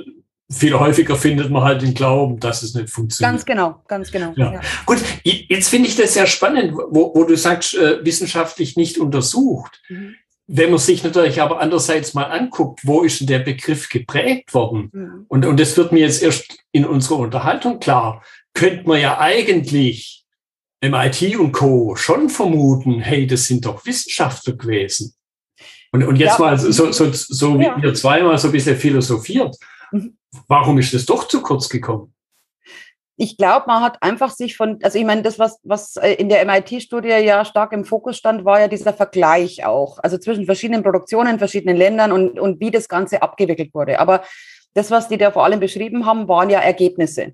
Viel 0.52 0.78
häufiger 0.78 1.14
findet 1.14 1.50
man 1.50 1.62
halt 1.62 1.82
den 1.82 1.94
Glauben, 1.94 2.40
dass 2.40 2.64
es 2.64 2.74
nicht 2.74 2.90
funktioniert. 2.90 3.32
Ganz 3.32 3.46
genau, 3.46 3.82
ganz 3.86 4.10
genau. 4.10 4.32
Ja. 4.34 4.54
Ja. 4.54 4.60
Gut, 4.84 4.98
jetzt 5.22 5.68
finde 5.68 5.88
ich 5.88 5.96
das 5.96 6.14
sehr 6.14 6.26
spannend, 6.26 6.72
wo, 6.72 7.14
wo 7.14 7.22
du 7.24 7.36
sagst, 7.36 7.74
äh, 7.74 8.04
wissenschaftlich 8.04 8.76
nicht 8.76 8.98
untersucht. 8.98 9.80
Mhm. 9.88 10.16
Wenn 10.48 10.70
man 10.70 10.80
sich 10.80 11.04
natürlich 11.04 11.40
aber 11.40 11.60
andererseits 11.60 12.12
mal 12.14 12.24
anguckt, 12.24 12.80
wo 12.82 13.02
ist 13.02 13.20
denn 13.20 13.28
der 13.28 13.38
Begriff 13.38 13.88
geprägt 13.88 14.52
worden? 14.52 14.90
Mhm. 14.92 15.24
Und, 15.28 15.46
und 15.46 15.60
das 15.60 15.76
wird 15.76 15.92
mir 15.92 16.00
jetzt 16.00 16.20
erst 16.20 16.58
in 16.72 16.84
unserer 16.84 17.20
Unterhaltung 17.20 17.78
klar. 17.78 18.24
Könnte 18.52 18.88
man 18.88 19.00
ja 19.00 19.20
eigentlich 19.20 20.19
MIT 20.82 21.36
und 21.36 21.52
Co. 21.52 21.94
schon 21.96 22.28
vermuten, 22.28 23.00
hey, 23.00 23.26
das 23.26 23.44
sind 23.44 23.66
doch 23.66 23.84
Wissenschaftler 23.84 24.54
gewesen. 24.54 25.14
Und, 25.92 26.04
und 26.04 26.16
jetzt 26.16 26.38
ja. 26.38 26.44
mal 26.44 26.58
so, 26.58 26.92
so, 26.92 27.12
so 27.12 27.58
wie 27.58 27.64
ja. 27.64 27.80
wir 27.80 27.94
zweimal 27.94 28.38
so 28.38 28.48
ein 28.48 28.52
bisschen 28.52 28.76
philosophiert. 28.76 29.56
Mhm. 29.92 30.16
Warum 30.46 30.78
ist 30.78 30.94
das 30.94 31.04
doch 31.04 31.26
zu 31.26 31.42
kurz 31.42 31.68
gekommen? 31.68 32.14
ich 33.22 33.36
glaube, 33.36 33.66
man 33.66 33.82
hat 33.82 34.02
einfach 34.02 34.30
sich 34.30 34.56
von, 34.56 34.78
also 34.82 34.98
ich 34.98 35.04
meine, 35.04 35.20
das, 35.20 35.38
was, 35.38 35.60
was 35.62 35.96
äh, 35.96 36.14
in 36.14 36.30
der 36.30 36.42
MIT-Studie 36.46 37.08
ja 37.08 37.44
stark 37.44 37.72
im 37.72 37.84
Fokus 37.84 38.16
stand, 38.16 38.46
war 38.46 38.60
ja 38.60 38.66
dieser 38.66 38.94
Vergleich 38.94 39.66
auch, 39.66 39.98
also 39.98 40.16
zwischen 40.16 40.46
verschiedenen 40.46 40.82
Produktionen, 40.82 41.38
verschiedenen 41.38 41.76
Ländern 41.76 42.12
und, 42.12 42.40
und 42.40 42.60
wie 42.60 42.70
das 42.70 42.88
Ganze 42.88 43.20
abgewickelt 43.20 43.74
wurde. 43.74 44.00
Aber 44.00 44.22
das, 44.72 44.90
was 44.90 45.08
die 45.08 45.18
da 45.18 45.30
vor 45.32 45.44
allem 45.44 45.60
beschrieben 45.60 46.06
haben, 46.06 46.28
waren 46.28 46.48
ja 46.48 46.60
Ergebnisse. 46.60 47.32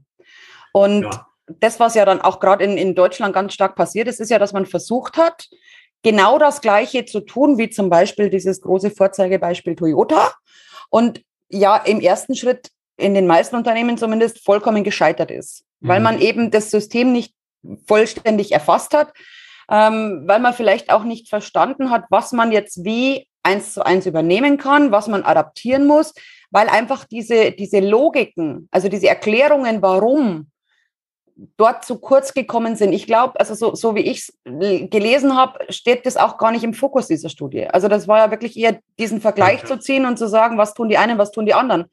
Und 0.73 1.03
ja. 1.03 1.27
Das, 1.47 1.79
was 1.81 1.95
ja 1.95 2.05
dann 2.05 2.21
auch 2.21 2.41
gerade 2.41 2.65
in, 2.65 2.77
in 2.77 2.95
Deutschland 2.95 3.35
ganz 3.35 3.55
stark 3.55 3.77
passiert 3.77 4.09
ist, 4.09 4.21
ist 4.21 4.31
ja, 4.31 4.39
dass 4.39 4.53
man 4.53 4.67
versucht 4.67 5.17
hat, 5.17 5.49
genau 6.03 6.39
das 6.39 6.61
Gleiche 6.61 7.05
zu 7.05 7.21
tun, 7.21 7.59
wie 7.59 7.71
zum 7.71 7.91
Beispiel 7.91 8.31
dieses 8.31 8.61
große 8.61 8.91
Vorzeigebeispiel 8.91 9.77
Toyota. 9.77 10.33
Und 10.91 11.23
ja, 11.49 11.77
im 11.77 12.01
ersten 12.01 12.35
Schritt 12.35 12.71
in 12.97 13.15
den 13.15 13.27
meisten 13.27 13.57
Unternehmen 13.57 13.99
zumindest 13.99 14.45
vollkommen 14.45 14.83
gescheitert 14.83 15.31
ist 15.31 15.67
weil 15.81 15.99
mhm. 15.99 16.05
man 16.05 16.21
eben 16.21 16.51
das 16.51 16.71
System 16.71 17.13
nicht 17.13 17.35
vollständig 17.87 18.53
erfasst 18.53 18.95
hat, 18.95 19.13
ähm, 19.71 20.23
weil 20.27 20.41
man 20.41 20.55
vielleicht 20.55 20.91
auch 20.91 21.05
nicht 21.05 21.29
verstanden 21.29 21.91
hat, 21.91 22.05
was 22.11 22.33
man 22.33 22.53
jetzt 22.53 22.85
wie 22.85 23.27
eins 23.43 23.75
zu 23.75 23.85
eins 23.85 24.07
übernehmen 24.07 24.59
kann, 24.59 24.93
was 24.93 25.09
man 25.09 25.23
adaptieren 25.23 25.87
muss, 25.87 26.15
weil 26.51 26.69
einfach 26.69 27.05
diese, 27.05 27.53
diese 27.53 27.81
Logiken, 27.81 28.69
also 28.71 28.89
diese 28.89 29.09
Erklärungen, 29.09 29.83
warum 29.83 30.51
dort 31.57 31.85
zu 31.85 31.99
kurz 31.99 32.33
gekommen 32.33 32.77
sind. 32.77 32.93
Ich 32.93 33.07
glaube, 33.07 33.39
also 33.39 33.55
so, 33.55 33.75
so 33.75 33.95
wie 33.95 34.01
ich 34.01 34.19
es 34.19 34.91
gelesen 34.91 35.37
habe, 35.37 35.71
steht 35.71 36.07
das 36.07 36.17
auch 36.17 36.39
gar 36.39 36.51
nicht 36.51 36.65
im 36.65 36.75
Fokus 36.75 37.09
dieser 37.09 37.29
Studie. 37.29 37.67
Also 37.67 37.89
das 37.89 38.09
war 38.09 38.19
ja 38.19 38.31
wirklich 38.31 38.57
eher 38.57 38.79
diesen 38.99 39.21
Vergleich 39.21 39.65
zu 39.65 39.79
ziehen 39.79 40.07
und 40.07 40.19
zu 40.19 40.29
sagen, 40.29 40.57
was 40.59 40.75
tun 40.75 40.89
die 40.89 40.99
einen, 40.99 41.19
was 41.19 41.33
tun 41.33 41.47
die 41.47 41.55
anderen. 41.55 41.85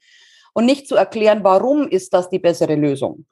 Und 0.54 0.66
nicht 0.66 0.88
zu 0.88 0.96
erklären, 0.96 1.44
warum 1.44 1.88
ist 1.88 2.14
das 2.14 2.30
die 2.30 2.38
bessere 2.38 2.74
Lösung. 2.74 3.26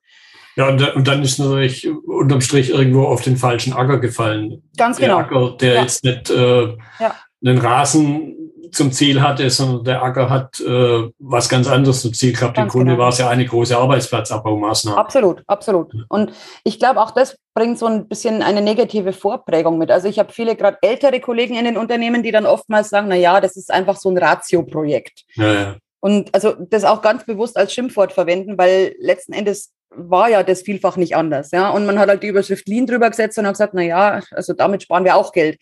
Ja, 0.57 0.69
und, 0.69 0.97
und 0.97 1.09
dann 1.09 1.23
ist 1.23 1.39
natürlich 1.39 1.89
unterm 1.89 2.43
Strich 2.43 2.71
irgendwo 2.71 3.05
auf 3.05 3.23
den 3.23 3.39
falschen 3.39 3.73
Acker 3.73 3.99
gefallen. 3.99 4.63
Ganz 4.77 4.99
genau. 4.99 5.23
Der 5.23 5.27
Acker, 5.27 5.57
der 5.59 5.75
ja. 5.75 5.83
jetzt 5.83 6.05
nicht 6.05 6.31
äh, 6.31 6.65
ja. 7.01 7.15
einen 7.43 7.59
Rasen 7.59 8.52
zum 8.73 8.91
Ziel 8.91 9.21
hatte, 9.21 9.49
sondern 9.51 9.85
der 9.85 10.03
Acker 10.03 10.31
hat 10.31 10.59
äh, 10.61 11.09
was 11.19 11.49
ganz 11.49 11.69
anderes 11.69 12.01
zum 12.01 12.15
Ziel 12.15 12.33
gehabt. 12.33 12.57
Ganz 12.57 12.73
Im 12.73 12.79
Grunde 12.79 12.93
genau. 12.93 13.05
war 13.05 13.11
es 13.11 13.19
ja 13.19 13.29
eine 13.29 13.45
große 13.45 13.77
Arbeitsplatzabbaumaßnahme. 13.77 14.99
Absolut, 14.99 15.43
absolut. 15.47 15.93
Und 16.09 16.33
ich 16.65 16.79
glaube, 16.79 17.01
auch 17.01 17.11
das 17.11 17.37
bringt 17.55 17.79
so 17.79 17.87
ein 17.87 18.09
bisschen 18.09 18.43
eine 18.43 18.63
negative 18.63 19.13
Vorprägung 19.13 19.79
mit. 19.79 19.91
Also 19.91 20.09
ich 20.09 20.19
habe 20.19 20.33
viele 20.33 20.57
gerade 20.57 20.79
ältere 20.81 21.21
Kollegen 21.21 21.55
in 21.55 21.67
den 21.67 21.77
Unternehmen, 21.77 22.23
die 22.23 22.33
dann 22.33 22.47
oftmals 22.47 22.89
sagen, 22.89 23.09
na 23.09 23.17
ja, 23.17 23.41
das 23.41 23.57
ist 23.57 23.71
einfach 23.71 23.97
so 23.97 24.11
ein 24.11 24.19
Ratio-Projekt. 24.19 25.25
Ja, 25.35 25.53
ja. 25.53 25.77
Und 26.01 26.35
also 26.35 26.55
das 26.59 26.85
auch 26.85 27.03
ganz 27.03 27.25
bewusst 27.25 27.57
als 27.57 27.73
Schimpfwort 27.73 28.13
verwenden, 28.13 28.59
weil 28.59 28.95
letzten 28.99 29.35
Endes 29.35 29.73
war 29.91 30.31
ja 30.31 30.43
das 30.43 30.63
vielfach 30.63 30.97
nicht 30.97 31.15
anders. 31.15 31.51
Ja? 31.53 31.71
Und 31.71 31.87
man 31.87 31.99
hat 31.99 32.09
halt 32.09 32.23
die 32.23 32.29
Überschrift 32.29 32.67
Lean 32.67 32.87
drüber 32.87 33.11
gesetzt 33.11 33.39
und 33.39 33.47
hat 33.47 33.55
gesagt, 33.55 33.75
na 33.75 33.83
ja, 33.83 34.21
also 34.31 34.55
damit 34.55 34.83
sparen 34.83 35.05
wir 35.05 35.15
auch 35.15 35.33
Geld. 35.33 35.59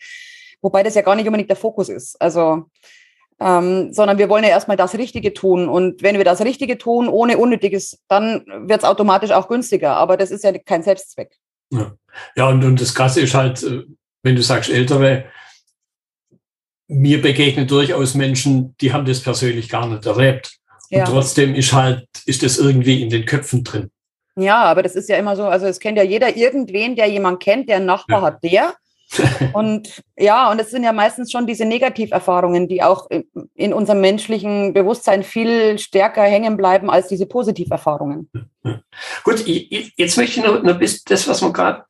Wobei 0.61 0.83
das 0.83 0.95
ja 0.95 1.01
gar 1.01 1.15
nicht 1.15 1.25
unbedingt 1.27 1.49
der 1.49 1.57
Fokus 1.57 1.89
ist. 1.89 2.21
Also, 2.21 2.65
ähm, 3.41 3.91
sondern 3.91 4.19
wir 4.19 4.29
wollen 4.29 4.43
ja 4.43 4.51
erstmal 4.51 4.77
das 4.77 4.93
Richtige 4.93 5.33
tun. 5.33 5.67
Und 5.67 6.03
wenn 6.03 6.17
wir 6.17 6.23
das 6.23 6.41
Richtige 6.41 6.77
tun, 6.77 7.09
ohne 7.09 7.39
Unnötiges, 7.39 7.99
dann 8.07 8.45
wird 8.45 8.81
es 8.81 8.85
automatisch 8.85 9.31
auch 9.31 9.47
günstiger. 9.47 9.95
Aber 9.95 10.15
das 10.15 10.29
ist 10.29 10.43
ja 10.43 10.55
kein 10.59 10.83
Selbstzweck. 10.83 11.35
Ja, 11.71 11.93
ja 12.35 12.49
und, 12.49 12.63
und 12.63 12.79
das 12.79 12.93
Krasse 12.93 13.21
ist 13.21 13.33
halt, 13.33 13.63
äh, 13.63 13.83
wenn 14.21 14.35
du 14.35 14.43
sagst 14.43 14.69
Ältere, 14.69 15.25
mir 16.87 17.21
begegnen 17.21 17.67
durchaus 17.67 18.13
Menschen, 18.13 18.75
die 18.79 18.93
haben 18.93 19.05
das 19.05 19.21
persönlich 19.21 19.69
gar 19.69 19.87
nicht 19.87 20.05
erlebt. 20.05 20.57
Und 20.91 20.97
ja. 20.99 21.05
trotzdem 21.05 21.55
ist 21.55 21.73
halt, 21.73 22.05
ist 22.25 22.43
das 22.43 22.59
irgendwie 22.59 23.01
in 23.01 23.09
den 23.09 23.25
Köpfen 23.25 23.63
drin. 23.63 23.89
Ja, 24.35 24.63
aber 24.63 24.83
das 24.83 24.95
ist 24.95 25.09
ja 25.09 25.17
immer 25.17 25.35
so, 25.35 25.45
also 25.45 25.65
es 25.65 25.79
kennt 25.79 25.97
ja 25.97 26.03
jeder 26.03 26.35
irgendwen, 26.37 26.95
der 26.95 27.07
jemand 27.07 27.41
kennt, 27.41 27.69
der 27.69 27.77
einen 27.77 27.85
Nachbar 27.85 28.19
ja. 28.19 28.27
hat, 28.27 28.43
der. 28.43 28.75
und 29.53 30.01
ja, 30.17 30.51
und 30.51 30.59
es 30.59 30.71
sind 30.71 30.83
ja 30.83 30.93
meistens 30.93 31.31
schon 31.31 31.47
diese 31.47 31.65
Negativerfahrungen, 31.65 32.67
die 32.67 32.83
auch 32.83 33.09
in 33.55 33.73
unserem 33.73 34.01
menschlichen 34.01 34.73
Bewusstsein 34.73 35.23
viel 35.23 35.77
stärker 35.79 36.23
hängen 36.23 36.57
bleiben 36.57 36.89
als 36.89 37.07
diese 37.07 37.25
Positiverfahrungen. 37.25 38.29
Gut, 39.23 39.45
jetzt 39.45 40.17
möchte 40.17 40.39
ich 40.39 40.45
noch, 40.45 40.63
noch 40.63 40.79
das, 40.79 41.27
was 41.27 41.41
wir 41.41 41.51
gerade 41.51 41.83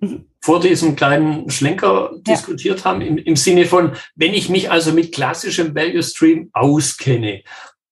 mhm. 0.00 0.26
vor 0.40 0.60
diesem 0.60 0.96
kleinen 0.96 1.50
Schlenker 1.50 2.12
diskutiert 2.26 2.80
ja. 2.80 2.84
haben, 2.86 3.00
im, 3.02 3.18
im 3.18 3.36
Sinne 3.36 3.66
von, 3.66 3.92
wenn 4.14 4.34
ich 4.34 4.48
mich 4.48 4.70
also 4.70 4.92
mit 4.92 5.12
klassischem 5.12 5.74
Value 5.74 6.02
Stream 6.02 6.50
auskenne, 6.52 7.42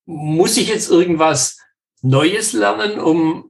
muss 0.06 0.56
ich 0.56 0.68
jetzt 0.68 0.90
irgendwas 0.90 1.58
Neues 2.02 2.52
lernen, 2.52 2.98
um 2.98 3.49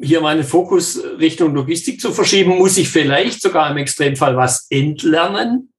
hier 0.00 0.20
meinen 0.20 0.44
Fokus 0.44 1.02
Richtung 1.18 1.54
Logistik 1.54 2.00
zu 2.00 2.12
verschieben, 2.12 2.58
muss 2.58 2.78
ich 2.78 2.88
vielleicht 2.88 3.42
sogar 3.42 3.70
im 3.70 3.76
Extremfall 3.76 4.36
was 4.36 4.66
entlernen? 4.70 5.72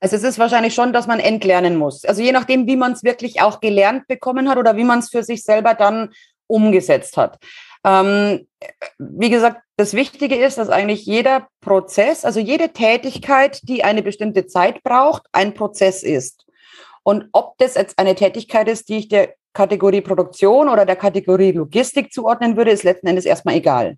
Also 0.00 0.16
es 0.16 0.22
ist 0.22 0.38
wahrscheinlich 0.38 0.74
schon, 0.74 0.92
dass 0.92 1.06
man 1.06 1.18
entlernen 1.18 1.76
muss. 1.76 2.04
Also 2.04 2.22
je 2.22 2.32
nachdem, 2.32 2.66
wie 2.66 2.76
man 2.76 2.92
es 2.92 3.02
wirklich 3.02 3.40
auch 3.40 3.60
gelernt 3.60 4.06
bekommen 4.06 4.48
hat 4.48 4.58
oder 4.58 4.76
wie 4.76 4.84
man 4.84 5.00
es 5.00 5.10
für 5.10 5.24
sich 5.24 5.42
selber 5.42 5.74
dann 5.74 6.10
umgesetzt 6.46 7.16
hat. 7.16 7.38
Ähm, 7.84 8.46
wie 8.98 9.30
gesagt, 9.30 9.62
das 9.76 9.94
Wichtige 9.94 10.36
ist, 10.36 10.58
dass 10.58 10.68
eigentlich 10.68 11.06
jeder 11.06 11.48
Prozess, 11.60 12.24
also 12.24 12.40
jede 12.40 12.70
Tätigkeit, 12.70 13.60
die 13.64 13.84
eine 13.84 14.02
bestimmte 14.02 14.46
Zeit 14.46 14.82
braucht, 14.82 15.22
ein 15.32 15.54
Prozess 15.54 16.02
ist. 16.02 16.46
Und 17.02 17.28
ob 17.32 17.56
das 17.58 17.74
jetzt 17.74 17.98
eine 17.98 18.14
Tätigkeit 18.14 18.68
ist, 18.68 18.88
die 18.88 18.98
ich 18.98 19.08
der 19.08 19.34
Kategorie 19.52 20.00
Produktion 20.00 20.68
oder 20.68 20.86
der 20.86 20.96
Kategorie 20.96 21.52
Logistik 21.52 22.12
zuordnen 22.12 22.56
würde, 22.56 22.70
ist 22.70 22.84
letzten 22.84 23.06
Endes 23.06 23.24
erstmal 23.24 23.56
egal. 23.56 23.96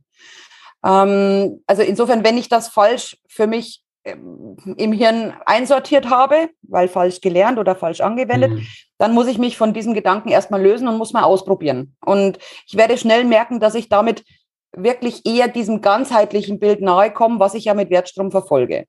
Ähm, 0.84 1.62
also 1.66 1.82
insofern, 1.82 2.24
wenn 2.24 2.38
ich 2.38 2.48
das 2.48 2.68
falsch 2.68 3.16
für 3.28 3.46
mich 3.46 3.82
ähm, 4.04 4.56
im 4.76 4.92
Hirn 4.92 5.34
einsortiert 5.44 6.08
habe, 6.08 6.48
weil 6.62 6.88
falsch 6.88 7.20
gelernt 7.20 7.58
oder 7.58 7.76
falsch 7.76 8.00
angewendet, 8.00 8.52
mhm. 8.52 8.66
dann 8.98 9.12
muss 9.12 9.26
ich 9.26 9.38
mich 9.38 9.58
von 9.58 9.74
diesem 9.74 9.92
Gedanken 9.92 10.30
erstmal 10.30 10.62
lösen 10.62 10.88
und 10.88 10.96
muss 10.96 11.12
mal 11.12 11.24
ausprobieren. 11.24 11.96
Und 12.04 12.38
ich 12.66 12.76
werde 12.76 12.96
schnell 12.96 13.24
merken, 13.24 13.60
dass 13.60 13.74
ich 13.74 13.88
damit 13.88 14.24
wirklich 14.72 15.26
eher 15.26 15.48
diesem 15.48 15.80
ganzheitlichen 15.80 16.58
Bild 16.58 16.80
nahe 16.80 17.12
komme, 17.12 17.40
was 17.40 17.54
ich 17.54 17.64
ja 17.66 17.74
mit 17.74 17.90
Wertstrom 17.90 18.30
verfolge. 18.30 18.86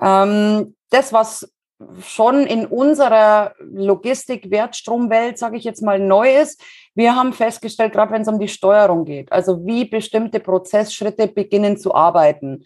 Ähm, 0.00 0.74
das, 0.90 1.12
was 1.12 1.51
schon 2.02 2.46
in 2.46 2.66
unserer 2.66 3.54
Logistik-Wertstromwelt, 3.58 5.38
sage 5.38 5.56
ich 5.56 5.64
jetzt 5.64 5.82
mal, 5.82 5.98
neu 5.98 6.36
ist. 6.36 6.62
Wir 6.94 7.14
haben 7.16 7.32
festgestellt, 7.32 7.92
gerade 7.92 8.12
wenn 8.12 8.22
es 8.22 8.28
um 8.28 8.38
die 8.38 8.48
Steuerung 8.48 9.04
geht, 9.04 9.32
also 9.32 9.64
wie 9.66 9.84
bestimmte 9.84 10.40
Prozessschritte 10.40 11.28
beginnen 11.28 11.76
zu 11.76 11.94
arbeiten, 11.94 12.64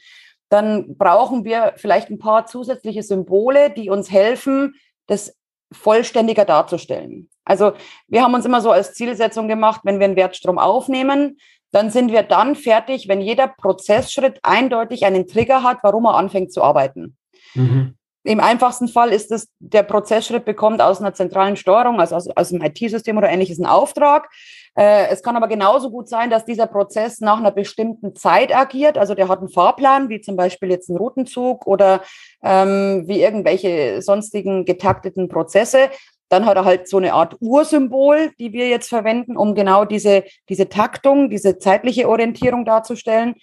dann 0.48 0.96
brauchen 0.96 1.44
wir 1.44 1.74
vielleicht 1.76 2.10
ein 2.10 2.18
paar 2.18 2.46
zusätzliche 2.46 3.02
Symbole, 3.02 3.70
die 3.70 3.90
uns 3.90 4.10
helfen, 4.10 4.74
das 5.06 5.36
vollständiger 5.72 6.44
darzustellen. 6.44 7.28
Also 7.44 7.72
wir 8.08 8.22
haben 8.22 8.34
uns 8.34 8.44
immer 8.44 8.60
so 8.60 8.70
als 8.70 8.94
Zielsetzung 8.94 9.48
gemacht, 9.48 9.80
wenn 9.84 9.98
wir 9.98 10.06
einen 10.06 10.16
Wertstrom 10.16 10.58
aufnehmen, 10.58 11.38
dann 11.72 11.90
sind 11.90 12.12
wir 12.12 12.22
dann 12.22 12.54
fertig, 12.54 13.08
wenn 13.08 13.20
jeder 13.20 13.48
Prozessschritt 13.48 14.38
eindeutig 14.42 15.04
einen 15.04 15.26
Trigger 15.26 15.62
hat, 15.62 15.78
warum 15.82 16.06
er 16.06 16.14
anfängt 16.14 16.52
zu 16.52 16.62
arbeiten. 16.62 17.16
Mhm. 17.54 17.96
Im 18.26 18.40
einfachsten 18.40 18.88
Fall 18.88 19.10
ist 19.12 19.30
es, 19.30 19.48
der 19.60 19.84
Prozessschritt 19.84 20.44
bekommt 20.44 20.82
aus 20.82 21.00
einer 21.00 21.14
zentralen 21.14 21.54
Steuerung, 21.54 22.00
also 22.00 22.16
aus, 22.16 22.28
aus 22.28 22.52
einem 22.52 22.62
IT-System 22.62 23.16
oder 23.16 23.28
ähnliches 23.28 23.58
einen 23.60 23.66
Auftrag. 23.66 24.28
Äh, 24.76 25.06
es 25.10 25.22
kann 25.22 25.36
aber 25.36 25.46
genauso 25.46 25.90
gut 25.92 26.08
sein, 26.08 26.28
dass 26.28 26.44
dieser 26.44 26.66
Prozess 26.66 27.20
nach 27.20 27.38
einer 27.38 27.52
bestimmten 27.52 28.16
Zeit 28.16 28.54
agiert. 28.54 28.98
Also 28.98 29.14
der 29.14 29.28
hat 29.28 29.38
einen 29.38 29.48
Fahrplan, 29.48 30.08
wie 30.08 30.20
zum 30.20 30.34
Beispiel 30.34 30.70
jetzt 30.70 30.88
ein 30.88 30.96
Routenzug 30.96 31.68
oder 31.68 32.02
ähm, 32.42 33.04
wie 33.06 33.22
irgendwelche 33.22 34.02
sonstigen 34.02 34.64
getakteten 34.64 35.28
Prozesse. 35.28 35.90
Dann 36.28 36.46
hat 36.46 36.56
er 36.56 36.64
halt 36.64 36.88
so 36.88 36.96
eine 36.96 37.14
Art 37.14 37.36
Ursymbol, 37.38 38.32
die 38.40 38.52
wir 38.52 38.68
jetzt 38.68 38.88
verwenden, 38.88 39.36
um 39.36 39.54
genau 39.54 39.84
diese, 39.84 40.24
diese 40.48 40.68
Taktung, 40.68 41.30
diese 41.30 41.58
zeitliche 41.60 42.08
Orientierung 42.08 42.64
darzustellen. 42.64 43.36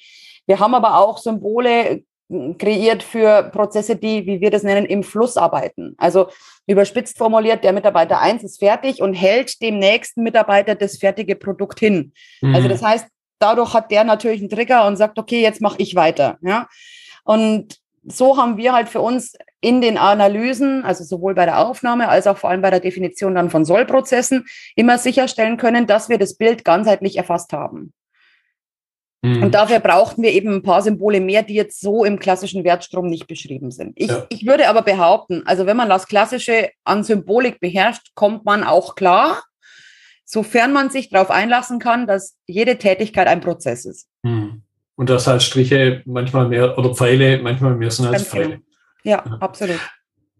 Wir 0.46 0.60
haben 0.60 0.76
aber 0.76 0.98
auch 0.98 1.19
Symbole 1.19 2.04
kreiert 2.58 3.04
für 3.04 3.43
Prozesse, 3.52 3.96
die, 3.96 4.26
wie 4.26 4.41
wir 4.41 4.52
das 4.52 4.63
nennen, 4.63 4.86
im 4.86 5.04
Fluss 5.04 5.38
arbeiten. 5.38 5.96
Also 5.98 6.28
überspitzt 6.67 7.17
formuliert, 7.17 7.63
der 7.63 7.74
Mitarbeiter 7.74 8.19
1 8.19 8.43
ist 8.43 8.60
fertig 8.60 9.02
und 9.02 9.13
hält 9.13 9.62
dem 9.62 9.80
nächsten 9.80 10.24
Mitarbeiter 10.24 10.76
das 10.76 10.98
fertige 10.98 11.36
Produkt 11.36 11.80
hin. 11.80 12.13
Mhm. 12.41 12.56
Also 12.56 12.67
das 12.67 12.82
heißt, 12.82 13.08
dadurch 13.39 13.74
hat 13.74 13.91
der 13.91 14.04
natürlich 14.04 14.39
einen 14.39 14.50
Trigger 14.50 14.88
und 14.88 14.96
sagt, 14.96 15.19
okay, 15.19 15.41
jetzt 15.41 15.62
mache 15.62 15.76
ich 15.80 15.96
weiter. 15.96 16.38
Ja? 16.41 16.67
Und 17.24 17.78
so 18.06 18.38
haben 18.38 18.58
wir 18.58 18.74
halt 18.74 18.89
für 18.89 19.02
uns 19.02 19.34
in 19.62 19.82
den 19.82 19.98
Analysen, 19.98 20.84
also 20.84 21.04
sowohl 21.04 21.36
bei 21.36 21.46
der 21.46 21.65
Aufnahme 21.65 22.10
als 22.10 22.28
auch 22.28 22.38
vor 22.38 22.50
allem 22.50 22.62
bei 22.62 22.69
der 22.69 22.82
Definition 22.82 23.36
dann 23.36 23.50
von 23.50 23.63
Sollprozessen, 23.63 24.46
immer 24.76 24.98
sicherstellen 24.98 25.58
können, 25.58 25.88
dass 25.88 26.10
wir 26.10 26.17
das 26.17 26.36
Bild 26.36 26.65
ganzheitlich 26.65 27.17
erfasst 27.17 27.54
haben. 27.54 27.93
Und 29.24 29.40
mhm. 29.40 29.52
dafür 29.52 29.80
brauchten 29.80 30.22
wir 30.22 30.34
eben 30.34 30.56
ein 30.56 30.64
paar 30.64 30.82
Symbole 30.82 31.22
mehr, 31.22 31.44
die 31.44 31.54
jetzt 31.54 31.80
so 31.80 32.04
im 32.04 32.20
klassischen 32.20 32.66
Wertstrom 32.66 33.08
nicht 33.08 33.26
beschrieben 33.26 33.72
sind. 33.72 33.94
Ich, 33.96 34.10
ja. 34.10 34.26
ich 34.28 34.46
würde 34.46 34.68
aber 34.68 34.82
behaupten, 34.82 35.44
also 35.46 35.66
wenn 35.66 35.78
man 35.78 35.88
das 35.88 36.08
Klassische 36.08 36.72
an 36.84 37.06
Symbolik 37.06 37.62
beherrscht, 37.62 38.12
kommt 38.16 38.44
man 38.44 38.66
auch 38.66 38.96
klar, 38.96 39.42
sofern 40.26 40.74
man 40.74 40.90
sich 40.90 41.10
darauf 41.10 41.32
einlassen 41.32 41.80
kann, 41.80 42.06
dass 42.06 42.36
jede 42.48 42.78
Tätigkeit 42.78 43.28
ein 43.28 43.40
Prozess 43.40 43.86
ist. 43.86 44.10
Mhm. 44.24 44.64
Und 44.96 45.10
dass 45.10 45.26
halt 45.26 45.42
Striche 45.42 46.02
manchmal 46.06 46.50
mehr 46.50 46.78
oder 46.78 46.94
Pfeile 46.94 47.42
manchmal 47.42 47.76
mehr 47.76 47.92
sind 47.92 48.08
als 48.08 48.28
Pfeile. 48.28 48.60
Ja, 49.04 49.24
ja, 49.26 49.38
absolut. 49.40 49.80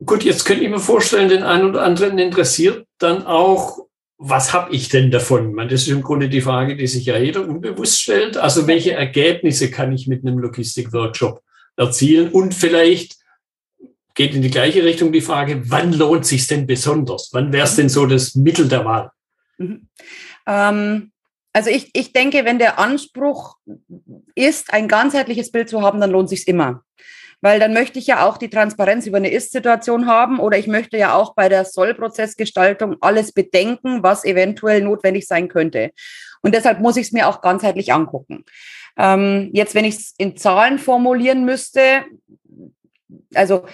Gut, 0.06 0.24
jetzt 0.24 0.44
könnte 0.44 0.66
ich 0.66 0.70
mir 0.70 0.80
vorstellen, 0.80 1.30
den 1.30 1.44
einen 1.44 1.70
oder 1.70 1.84
anderen 1.84 2.18
interessiert 2.18 2.86
dann 2.98 3.26
auch, 3.26 3.80
was 4.26 4.54
habe 4.54 4.74
ich 4.74 4.88
denn 4.88 5.12
davon? 5.12 5.54
Man, 5.54 5.68
das 5.68 5.82
ist 5.82 5.90
im 5.90 6.02
Grunde 6.02 6.30
die 6.30 6.40
Frage, 6.40 6.78
die 6.78 6.88
sich 6.88 7.06
ja 7.06 7.18
jeder 7.18 7.46
unbewusst 7.46 8.02
stellt. 8.02 8.38
Also 8.38 8.68
welche 8.68 8.94
Ergebnisse 8.94 9.70
kann 9.70 9.92
ich 9.92 10.08
mit 10.08 10.26
einem 10.26 10.38
Logistik-Workshop 10.40 11.44
erzielen? 11.76 12.32
Und 12.32 12.54
vielleicht 12.54 13.18
geht 14.14 14.34
in 14.34 14.42
die 14.42 14.50
gleiche 14.50 14.86
Richtung 14.86 15.12
die 15.12 15.20
Frage, 15.20 15.70
wann 15.70 15.92
lohnt 15.92 16.26
sich 16.26 16.48
denn 16.48 16.66
besonders? 16.66 17.32
Wann 17.34 17.52
wäre 17.52 17.66
es 17.66 17.76
denn 17.76 17.90
so 17.90 18.06
das 18.06 18.34
Mittel 18.34 18.70
der 18.70 18.86
Wahl? 18.86 19.12
Mhm. 19.58 19.90
Ähm, 20.48 21.12
also 21.52 21.70
ich, 21.70 21.90
ich 21.92 22.14
denke, 22.14 22.46
wenn 22.46 22.60
der 22.60 22.80
Anspruch 22.80 23.58
ist, 24.36 24.74
ein 24.74 24.88
ganzheitliches 24.88 25.52
Bild 25.52 25.68
zu 25.68 25.82
haben, 25.82 26.00
dann 26.00 26.12
lohnt 26.12 26.30
sich 26.30 26.48
immer 26.48 26.86
weil 27.44 27.60
dann 27.60 27.74
möchte 27.74 28.00
ich 28.00 28.08
ja 28.08 28.26
auch 28.26 28.38
die 28.38 28.50
Transparenz 28.50 29.06
über 29.06 29.18
eine 29.18 29.30
Ist-Situation 29.30 30.08
haben 30.08 30.40
oder 30.40 30.58
ich 30.58 30.68
möchte 30.68 30.98
ja 30.98 31.14
auch 31.14 31.36
bei 31.36 31.50
der 31.50 31.66
Sollprozessgestaltung 31.66 32.96
alles 33.02 33.34
bedenken, 33.34 34.02
was 34.02 34.24
eventuell 34.24 34.82
notwendig 34.82 35.28
sein 35.28 35.50
könnte. 35.50 35.92
Und 36.42 36.56
deshalb 36.56 36.80
muss 36.80 36.96
ich 36.96 37.08
es 37.08 37.12
mir 37.12 37.28
auch 37.28 37.42
ganzheitlich 37.42 37.92
angucken. 37.92 38.46
Ähm, 38.98 39.50
jetzt, 39.52 39.76
wenn 39.76 39.84
ich 39.84 39.96
es 39.96 40.14
in 40.18 40.38
Zahlen 40.38 40.80
formulieren 40.80 41.44
müsste, 41.44 42.06
also 43.36 43.66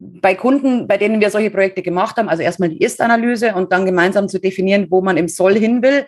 bei 0.00 0.34
Kunden, 0.34 0.88
bei 0.88 0.98
denen 0.98 1.20
wir 1.20 1.30
solche 1.30 1.52
Projekte 1.52 1.82
gemacht 1.82 2.16
haben, 2.16 2.28
also 2.28 2.42
erstmal 2.42 2.70
die 2.70 2.82
Ist-Analyse 2.82 3.54
und 3.54 3.70
dann 3.70 3.86
gemeinsam 3.86 4.28
zu 4.28 4.40
definieren, 4.40 4.88
wo 4.90 5.02
man 5.02 5.16
im 5.18 5.28
Soll 5.28 5.56
hin 5.56 5.82
will, 5.82 6.04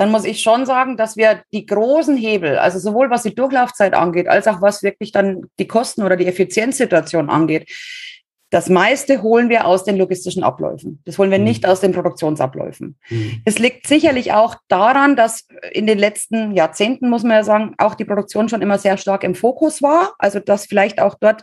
dann 0.00 0.10
muss 0.10 0.24
ich 0.24 0.40
schon 0.40 0.64
sagen, 0.64 0.96
dass 0.96 1.18
wir 1.18 1.42
die 1.52 1.66
großen 1.66 2.16
Hebel, 2.16 2.56
also 2.56 2.78
sowohl 2.78 3.10
was 3.10 3.22
die 3.22 3.34
Durchlaufzeit 3.34 3.92
angeht, 3.92 4.28
als 4.28 4.48
auch 4.48 4.62
was 4.62 4.82
wirklich 4.82 5.12
dann 5.12 5.42
die 5.58 5.66
Kosten 5.66 6.02
oder 6.02 6.16
die 6.16 6.26
Effizienzsituation 6.26 7.28
angeht, 7.28 7.70
das 8.48 8.70
meiste 8.70 9.20
holen 9.20 9.50
wir 9.50 9.66
aus 9.66 9.84
den 9.84 9.98
logistischen 9.98 10.42
Abläufen. 10.42 11.02
Das 11.04 11.18
holen 11.18 11.30
wir 11.30 11.38
mhm. 11.38 11.44
nicht 11.44 11.66
aus 11.66 11.80
den 11.80 11.92
Produktionsabläufen. 11.92 12.96
Mhm. 13.10 13.42
Es 13.44 13.58
liegt 13.58 13.86
sicherlich 13.86 14.32
auch 14.32 14.54
daran, 14.68 15.16
dass 15.16 15.46
in 15.70 15.86
den 15.86 15.98
letzten 15.98 16.52
Jahrzehnten, 16.52 17.10
muss 17.10 17.22
man 17.22 17.32
ja 17.32 17.44
sagen, 17.44 17.74
auch 17.76 17.94
die 17.94 18.06
Produktion 18.06 18.48
schon 18.48 18.62
immer 18.62 18.78
sehr 18.78 18.96
stark 18.96 19.22
im 19.22 19.34
Fokus 19.34 19.82
war. 19.82 20.14
Also 20.18 20.40
dass 20.40 20.64
vielleicht 20.64 20.98
auch 20.98 21.14
dort 21.20 21.42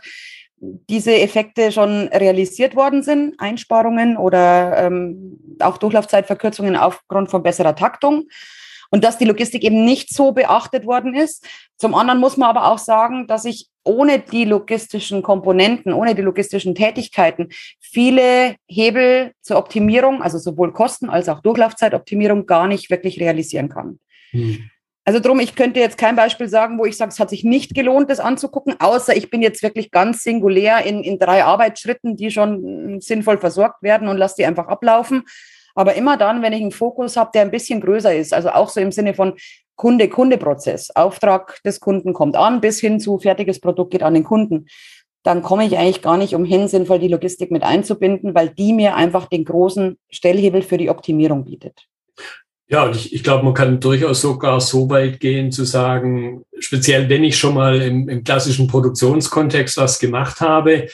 diese 0.60 1.14
Effekte 1.14 1.72
schon 1.72 2.08
realisiert 2.08 2.74
worden 2.74 3.02
sind, 3.02 3.34
Einsparungen 3.38 4.16
oder 4.16 4.86
ähm, 4.86 5.38
auch 5.60 5.78
Durchlaufzeitverkürzungen 5.78 6.76
aufgrund 6.76 7.30
von 7.30 7.42
besserer 7.42 7.74
Taktung 7.76 8.28
und 8.90 9.04
dass 9.04 9.18
die 9.18 9.24
Logistik 9.24 9.64
eben 9.64 9.84
nicht 9.84 10.12
so 10.12 10.32
beachtet 10.32 10.86
worden 10.86 11.14
ist. 11.14 11.46
Zum 11.76 11.94
anderen 11.94 12.20
muss 12.20 12.36
man 12.36 12.48
aber 12.48 12.70
auch 12.72 12.78
sagen, 12.78 13.26
dass 13.26 13.44
ich 13.44 13.68
ohne 13.84 14.18
die 14.18 14.44
logistischen 14.44 15.22
Komponenten, 15.22 15.92
ohne 15.92 16.14
die 16.14 16.22
logistischen 16.22 16.74
Tätigkeiten 16.74 17.48
viele 17.80 18.56
Hebel 18.66 19.32
zur 19.40 19.58
Optimierung, 19.58 20.22
also 20.22 20.38
sowohl 20.38 20.72
Kosten 20.72 21.08
als 21.08 21.28
auch 21.28 21.40
Durchlaufzeitoptimierung 21.40 22.46
gar 22.46 22.66
nicht 22.66 22.90
wirklich 22.90 23.20
realisieren 23.20 23.68
kann. 23.68 23.98
Hm. 24.30 24.70
Also 25.08 25.20
drum, 25.20 25.40
ich 25.40 25.54
könnte 25.54 25.80
jetzt 25.80 25.96
kein 25.96 26.16
Beispiel 26.16 26.50
sagen, 26.50 26.78
wo 26.78 26.84
ich 26.84 26.98
sage, 26.98 27.10
es 27.10 27.18
hat 27.18 27.30
sich 27.30 27.42
nicht 27.42 27.74
gelohnt, 27.74 28.10
das 28.10 28.20
anzugucken, 28.20 28.74
außer 28.78 29.16
ich 29.16 29.30
bin 29.30 29.40
jetzt 29.40 29.62
wirklich 29.62 29.90
ganz 29.90 30.22
singulär 30.22 30.84
in, 30.84 31.02
in 31.02 31.18
drei 31.18 31.44
Arbeitsschritten, 31.44 32.14
die 32.14 32.30
schon 32.30 33.00
sinnvoll 33.00 33.38
versorgt 33.38 33.82
werden 33.82 34.08
und 34.08 34.18
lasse 34.18 34.34
die 34.36 34.44
einfach 34.44 34.68
ablaufen. 34.68 35.22
Aber 35.74 35.94
immer 35.94 36.18
dann, 36.18 36.42
wenn 36.42 36.52
ich 36.52 36.60
einen 36.60 36.72
Fokus 36.72 37.16
habe, 37.16 37.30
der 37.32 37.40
ein 37.40 37.50
bisschen 37.50 37.80
größer 37.80 38.14
ist, 38.14 38.34
also 38.34 38.50
auch 38.50 38.68
so 38.68 38.80
im 38.80 38.92
Sinne 38.92 39.14
von 39.14 39.32
Kunde-Kunde-Prozess, 39.76 40.90
Auftrag 40.94 41.58
des 41.62 41.80
Kunden 41.80 42.12
kommt 42.12 42.36
an, 42.36 42.60
bis 42.60 42.78
hin 42.78 43.00
zu 43.00 43.18
fertiges 43.18 43.62
Produkt 43.62 43.92
geht 43.92 44.02
an 44.02 44.12
den 44.12 44.24
Kunden, 44.24 44.66
dann 45.22 45.42
komme 45.42 45.64
ich 45.64 45.78
eigentlich 45.78 46.02
gar 46.02 46.18
nicht 46.18 46.34
umhin, 46.34 46.68
sinnvoll 46.68 46.98
die 46.98 47.08
Logistik 47.08 47.50
mit 47.50 47.62
einzubinden, 47.62 48.34
weil 48.34 48.50
die 48.50 48.74
mir 48.74 48.94
einfach 48.94 49.24
den 49.24 49.46
großen 49.46 49.96
Stellhebel 50.10 50.60
für 50.60 50.76
die 50.76 50.90
Optimierung 50.90 51.46
bietet. 51.46 51.88
Ja, 52.70 52.84
und 52.84 52.96
ich, 52.96 53.14
ich 53.14 53.22
glaube, 53.22 53.44
man 53.44 53.54
kann 53.54 53.80
durchaus 53.80 54.20
sogar 54.20 54.60
so 54.60 54.90
weit 54.90 55.20
gehen 55.20 55.50
zu 55.50 55.64
sagen, 55.64 56.42
speziell 56.58 57.08
wenn 57.08 57.24
ich 57.24 57.38
schon 57.38 57.54
mal 57.54 57.80
im, 57.80 58.08
im 58.08 58.24
klassischen 58.24 58.66
Produktionskontext 58.66 59.78
was 59.78 59.98
gemacht 59.98 60.40
habe, 60.40 60.88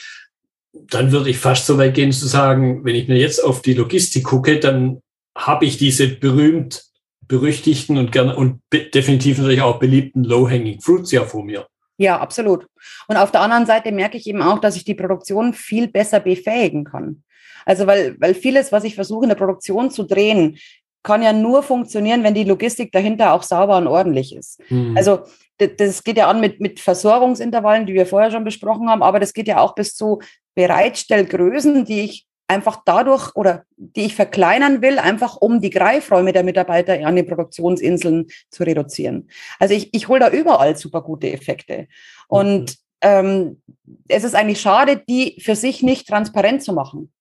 dann 0.71 1.11
würde 1.11 1.29
ich 1.29 1.37
fast 1.37 1.65
so 1.65 1.77
weit 1.77 1.93
gehen 1.93 2.11
zu 2.11 2.27
sagen, 2.27 2.85
wenn 2.85 2.95
ich 2.95 3.07
mir 3.07 3.17
jetzt 3.17 3.43
auf 3.43 3.61
die 3.61 3.73
Logistik 3.73 4.23
gucke, 4.23 4.59
dann 4.59 5.01
habe 5.37 5.65
ich 5.65 5.77
diese 5.77 6.07
berühmt 6.07 6.83
berüchtigten 7.27 7.97
und 7.97 8.11
gerne 8.11 8.35
und 8.35 8.61
definitiv 8.71 9.39
natürlich 9.39 9.61
auch 9.61 9.79
beliebten 9.79 10.23
Low-Hanging 10.23 10.79
Fruits 10.79 11.11
ja 11.11 11.23
vor 11.23 11.43
mir. 11.43 11.67
Ja, 11.97 12.19
absolut. 12.19 12.67
Und 13.07 13.17
auf 13.17 13.31
der 13.31 13.41
anderen 13.41 13.65
Seite 13.65 13.91
merke 13.91 14.17
ich 14.17 14.27
eben 14.27 14.41
auch, 14.41 14.59
dass 14.59 14.75
ich 14.75 14.83
die 14.83 14.93
Produktion 14.93 15.53
viel 15.53 15.87
besser 15.87 16.19
befähigen 16.19 16.83
kann. 16.83 17.23
Also 17.65 17.87
weil, 17.87 18.15
weil 18.19 18.35
vieles, 18.35 18.71
was 18.71 18.83
ich 18.83 18.95
versuche 18.95 19.23
in 19.23 19.29
der 19.29 19.35
Produktion 19.35 19.89
zu 19.89 20.03
drehen, 20.03 20.57
kann 21.05 21.21
ja 21.21 21.31
nur 21.31 21.63
funktionieren, 21.63 22.23
wenn 22.23 22.33
die 22.33 22.43
Logistik 22.43 22.91
dahinter 22.91 23.33
auch 23.33 23.43
sauber 23.43 23.77
und 23.77 23.87
ordentlich 23.87 24.35
ist. 24.35 24.59
Mhm. 24.69 24.97
Also 24.97 25.19
das 25.57 26.03
geht 26.03 26.17
ja 26.17 26.27
an 26.27 26.41
mit, 26.41 26.59
mit 26.59 26.81
Versorgungsintervallen, 26.81 27.85
die 27.85 27.93
wir 27.93 28.05
vorher 28.05 28.31
schon 28.31 28.43
besprochen 28.43 28.89
haben, 28.89 29.03
aber 29.03 29.21
das 29.21 29.33
geht 29.33 29.47
ja 29.47 29.59
auch 29.61 29.75
bis 29.75 29.95
zu 29.95 30.19
Bereitstellgrößen, 30.55 31.85
die 31.85 32.01
ich 32.01 32.27
einfach 32.47 32.81
dadurch 32.85 33.35
oder 33.35 33.63
die 33.77 34.05
ich 34.05 34.15
verkleinern 34.15 34.81
will, 34.81 34.99
einfach 34.99 35.37
um 35.37 35.61
die 35.61 35.69
Greifräume 35.69 36.33
der 36.33 36.43
Mitarbeiter 36.43 36.93
an 37.05 37.15
den 37.15 37.27
Produktionsinseln 37.27 38.27
zu 38.49 38.63
reduzieren. 38.63 39.29
Also 39.59 39.73
ich, 39.73 39.93
ich 39.93 40.07
hole 40.07 40.19
da 40.19 40.29
überall 40.29 40.75
super 40.75 41.01
gute 41.01 41.31
Effekte. 41.31 41.87
Und 42.27 42.71
mhm. 42.71 42.75
ähm, 43.01 43.61
es 44.07 44.23
ist 44.23 44.35
eigentlich 44.35 44.61
schade, 44.61 45.01
die 45.07 45.39
für 45.41 45.55
sich 45.55 45.81
nicht 45.81 46.07
transparent 46.07 46.63
zu 46.63 46.73
machen. 46.73 47.11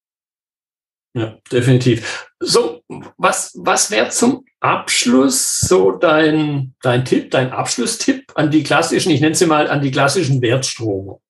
Ja, 1.16 1.38
definitiv. 1.50 2.29
So, 2.40 2.83
was, 3.16 3.53
was 3.55 3.90
wäre 3.90 4.09
zum 4.09 4.44
Abschluss 4.59 5.61
so 5.61 5.92
dein, 5.92 6.74
dein 6.83 7.05
Tipp, 7.05 7.31
dein 7.31 7.53
Abschlusstipp 7.53 8.33
an 8.35 8.50
die 8.50 8.64
klassischen, 8.64 9.11
ich 9.12 9.20
nenne 9.20 9.37
sie 9.37 9.46
mal 9.46 9.68
an 9.68 9.81
die 9.81 9.92
klassischen 9.92 10.42
Wertstrome? 10.42 11.20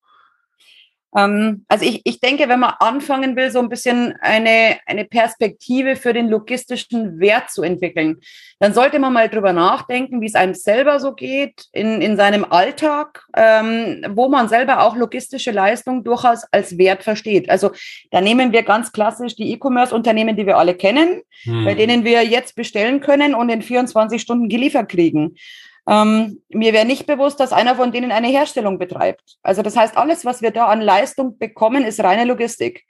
Ähm, 1.16 1.64
also 1.68 1.84
ich, 1.84 2.02
ich 2.04 2.20
denke, 2.20 2.48
wenn 2.48 2.60
man 2.60 2.74
anfangen 2.80 3.36
will, 3.36 3.50
so 3.50 3.60
ein 3.60 3.68
bisschen 3.68 4.14
eine, 4.20 4.78
eine 4.86 5.04
Perspektive 5.04 5.96
für 5.96 6.12
den 6.12 6.28
logistischen 6.28 7.20
Wert 7.20 7.50
zu 7.50 7.62
entwickeln, 7.62 8.20
dann 8.58 8.74
sollte 8.74 8.98
man 8.98 9.12
mal 9.12 9.28
drüber 9.28 9.52
nachdenken, 9.52 10.20
wie 10.20 10.26
es 10.26 10.34
einem 10.34 10.54
selber 10.54 10.98
so 11.00 11.12
geht 11.12 11.66
in, 11.72 12.00
in 12.00 12.16
seinem 12.16 12.44
Alltag, 12.44 13.24
ähm, 13.36 14.04
wo 14.10 14.28
man 14.28 14.48
selber 14.48 14.82
auch 14.82 14.96
logistische 14.96 15.50
Leistung 15.50 16.04
durchaus 16.04 16.44
als 16.50 16.78
Wert 16.78 17.02
versteht. 17.02 17.50
Also 17.50 17.70
da 18.10 18.20
nehmen 18.20 18.52
wir 18.52 18.62
ganz 18.62 18.92
klassisch 18.92 19.36
die 19.36 19.52
E-Commerce-Unternehmen, 19.52 20.36
die 20.36 20.46
wir 20.46 20.58
alle 20.58 20.74
kennen, 20.74 21.22
hm. 21.42 21.64
bei 21.64 21.74
denen 21.74 22.04
wir 22.04 22.24
jetzt 22.24 22.56
bestellen 22.56 23.00
können 23.00 23.34
und 23.34 23.48
in 23.48 23.62
24 23.62 24.20
Stunden 24.20 24.48
geliefert 24.48 24.88
kriegen. 24.88 25.36
Ähm, 25.88 26.42
mir 26.48 26.72
wäre 26.72 26.86
nicht 26.86 27.06
bewusst, 27.06 27.40
dass 27.40 27.52
einer 27.52 27.76
von 27.76 27.92
denen 27.92 28.10
eine 28.10 28.28
Herstellung 28.28 28.78
betreibt. 28.78 29.36
Also 29.42 29.62
das 29.62 29.76
heißt, 29.76 29.96
alles, 29.96 30.24
was 30.24 30.40
wir 30.40 30.50
da 30.50 30.66
an 30.66 30.80
Leistung 30.80 31.38
bekommen, 31.38 31.84
ist 31.84 32.00
reine 32.00 32.24
Logistik. 32.24 32.84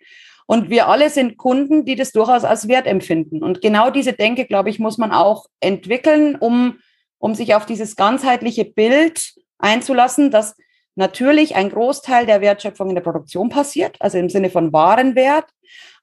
Und 0.47 0.71
wir 0.71 0.89
alle 0.89 1.11
sind 1.11 1.37
Kunden, 1.39 1.85
die 1.85 1.97
das 1.97 2.13
durchaus 2.13 2.45
als 2.45 2.69
Wert 2.69 2.87
empfinden. 2.87 3.43
Und 3.43 3.63
genau 3.63 3.91
diese 3.91 4.13
Denke, 4.13 4.45
glaube 4.45 4.71
ich, 4.71 4.79
muss 4.79 4.99
man 4.99 5.11
auch 5.11 5.47
entwickeln, 5.61 6.37
um, 6.37 6.79
um 7.19 7.35
sich 7.35 7.55
auf 7.55 7.67
dieses 7.67 7.97
ganzheitliche 7.97 8.65
Bild 8.65 9.35
einzulassen, 9.59 10.31
dass 10.31 10.55
natürlich 10.97 11.57
ein 11.57 11.71
Großteil 11.71 12.27
der 12.27 12.41
Wertschöpfung 12.41 12.91
in 12.91 12.95
der 12.95 13.03
Produktion 13.03 13.49
passiert, 13.49 13.97
also 14.01 14.19
im 14.19 14.29
Sinne 14.29 14.51
von 14.51 14.73
Warenwert, 14.73 15.47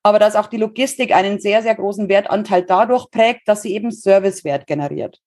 aber 0.04 0.20
dass 0.20 0.36
auch 0.36 0.48
die 0.48 0.58
Logistik 0.58 1.14
einen 1.14 1.40
sehr, 1.40 1.62
sehr 1.62 1.76
großen 1.76 2.10
Wertanteil 2.10 2.64
dadurch 2.64 3.10
prägt, 3.12 3.48
dass 3.48 3.62
sie 3.62 3.74
eben 3.74 3.92
Servicewert 3.92 4.66
generiert. 4.66 5.20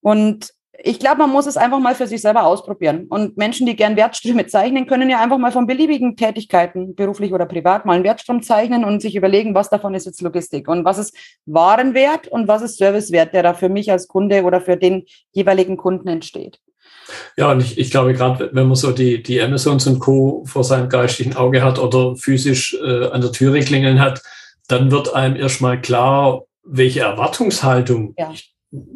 Und 0.00 0.52
ich 0.80 1.00
glaube, 1.00 1.18
man 1.18 1.30
muss 1.30 1.46
es 1.46 1.56
einfach 1.56 1.80
mal 1.80 1.96
für 1.96 2.06
sich 2.06 2.20
selber 2.20 2.44
ausprobieren. 2.44 3.06
Und 3.08 3.36
Menschen, 3.36 3.66
die 3.66 3.74
gern 3.74 3.96
Wertströme 3.96 4.46
zeichnen, 4.46 4.86
können 4.86 5.10
ja 5.10 5.20
einfach 5.20 5.38
mal 5.38 5.50
von 5.50 5.66
beliebigen 5.66 6.16
Tätigkeiten, 6.16 6.94
beruflich 6.94 7.32
oder 7.32 7.46
privat, 7.46 7.84
mal 7.84 7.94
einen 7.94 8.04
Wertstrom 8.04 8.42
zeichnen 8.42 8.84
und 8.84 9.02
sich 9.02 9.16
überlegen, 9.16 9.54
was 9.54 9.70
davon 9.70 9.94
ist 9.94 10.06
jetzt 10.06 10.20
Logistik 10.20 10.68
und 10.68 10.84
was 10.84 10.98
ist 10.98 11.16
Warenwert 11.46 12.28
und 12.28 12.46
was 12.46 12.62
ist 12.62 12.78
Servicewert, 12.78 13.34
der 13.34 13.42
da 13.42 13.54
für 13.54 13.68
mich 13.68 13.90
als 13.90 14.06
Kunde 14.06 14.44
oder 14.44 14.60
für 14.60 14.76
den 14.76 15.04
jeweiligen 15.32 15.76
Kunden 15.76 16.06
entsteht. 16.06 16.60
Ja, 17.36 17.50
und 17.50 17.60
ich, 17.60 17.76
ich 17.76 17.90
glaube, 17.90 18.12
gerade 18.12 18.50
wenn 18.52 18.68
man 18.68 18.76
so 18.76 18.92
die, 18.92 19.20
die 19.22 19.42
Amazons 19.42 19.86
und 19.88 19.98
Co. 19.98 20.44
vor 20.46 20.62
seinem 20.62 20.88
geistigen 20.88 21.34
Auge 21.34 21.62
hat 21.64 21.80
oder 21.80 22.14
physisch 22.14 22.76
äh, 22.80 23.06
an 23.06 23.20
der 23.20 23.32
Türe 23.32 23.60
klingeln 23.60 24.00
hat, 24.00 24.22
dann 24.68 24.92
wird 24.92 25.12
einem 25.14 25.34
erstmal 25.34 25.80
klar, 25.80 26.42
welche 26.62 27.00
Erwartungshaltung, 27.00 28.14
ja. 28.16 28.30
ich 28.32 28.54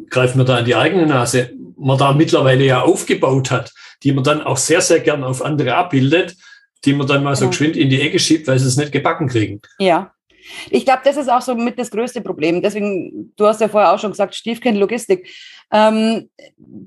greife 0.09 0.37
mir 0.37 0.45
da 0.45 0.59
in 0.59 0.65
die 0.65 0.75
eigene 0.75 1.07
Nase, 1.07 1.51
man 1.77 1.97
da 1.97 2.13
mittlerweile 2.13 2.65
ja 2.65 2.81
aufgebaut 2.81 3.51
hat, 3.51 3.73
die 4.03 4.11
man 4.11 4.23
dann 4.23 4.41
auch 4.41 4.57
sehr, 4.57 4.81
sehr 4.81 4.99
gern 4.99 5.23
auf 5.23 5.43
andere 5.43 5.75
abbildet, 5.75 6.35
die 6.85 6.93
man 6.93 7.07
dann 7.07 7.23
mal 7.23 7.35
so 7.35 7.45
ja. 7.45 7.49
geschwind 7.49 7.77
in 7.77 7.89
die 7.89 8.01
Ecke 8.01 8.19
schiebt, 8.19 8.47
weil 8.47 8.59
sie 8.59 8.67
es 8.67 8.77
nicht 8.77 8.91
gebacken 8.91 9.27
kriegen. 9.27 9.61
Ja. 9.79 10.13
Ich 10.69 10.85
glaube, 10.85 11.01
das 11.03 11.17
ist 11.17 11.29
auch 11.29 11.41
so 11.41 11.55
mit 11.55 11.79
das 11.79 11.91
größte 11.91 12.21
Problem. 12.21 12.61
Deswegen, 12.61 13.33
du 13.35 13.45
hast 13.45 13.61
ja 13.61 13.67
vorher 13.67 13.93
auch 13.93 13.99
schon 13.99 14.11
gesagt, 14.11 14.35
Stiefkind 14.35 14.77
Logistik. 14.77 15.29
Ähm, 15.71 16.29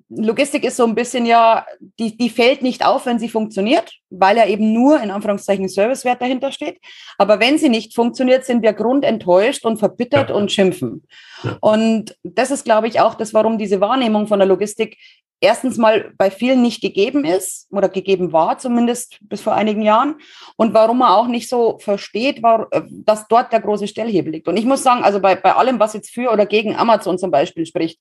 Logistik 0.08 0.64
ist 0.64 0.76
so 0.76 0.84
ein 0.84 0.94
bisschen 0.94 1.26
ja, 1.26 1.66
die, 1.98 2.16
die 2.16 2.30
fällt 2.30 2.62
nicht 2.62 2.84
auf, 2.84 3.06
wenn 3.06 3.18
sie 3.18 3.28
funktioniert, 3.28 3.92
weil 4.10 4.36
ja 4.36 4.46
eben 4.46 4.72
nur 4.72 5.00
in 5.00 5.10
Anführungszeichen 5.10 5.68
Servicewert 5.68 6.22
dahinter 6.22 6.52
steht. 6.52 6.78
Aber 7.18 7.40
wenn 7.40 7.58
sie 7.58 7.68
nicht 7.68 7.94
funktioniert, 7.94 8.44
sind 8.44 8.62
wir 8.62 8.72
grundenttäuscht 8.72 9.64
und 9.64 9.78
verbittert 9.78 10.30
ja. 10.30 10.36
und 10.36 10.52
schimpfen. 10.52 11.04
Ja. 11.42 11.58
Und 11.60 12.16
das 12.22 12.50
ist, 12.50 12.64
glaube 12.64 12.88
ich, 12.88 13.00
auch 13.00 13.14
das, 13.14 13.34
warum 13.34 13.58
diese 13.58 13.80
Wahrnehmung 13.80 14.26
von 14.26 14.38
der 14.38 14.48
Logistik 14.48 14.98
erstens 15.40 15.76
mal 15.76 16.12
bei 16.16 16.30
vielen 16.30 16.62
nicht 16.62 16.80
gegeben 16.80 17.24
ist 17.24 17.66
oder 17.70 17.88
gegeben 17.88 18.32
war, 18.32 18.58
zumindest 18.58 19.18
bis 19.20 19.42
vor 19.42 19.54
einigen 19.54 19.82
Jahren, 19.82 20.16
und 20.56 20.74
warum 20.74 20.98
man 20.98 21.10
auch 21.10 21.26
nicht 21.26 21.48
so 21.48 21.78
versteht, 21.78 22.42
war, 22.42 22.68
äh, 22.70 22.82
dass 22.90 23.28
dort 23.28 23.52
der 23.52 23.60
große 23.60 23.88
Stellhebel 23.88 24.32
liegt. 24.32 24.48
Und 24.48 24.56
ich 24.56 24.64
muss 24.64 24.82
sagen, 24.82 25.04
also 25.04 25.20
bei, 25.20 25.34
bei 25.34 25.54
allem, 25.54 25.78
was 25.78 25.94
jetzt 25.94 26.10
für 26.10 26.30
oder 26.30 26.46
gegen 26.46 26.76
Amazon 26.76 27.18
zum 27.18 27.30
Beispiel 27.30 27.66
spricht, 27.66 28.00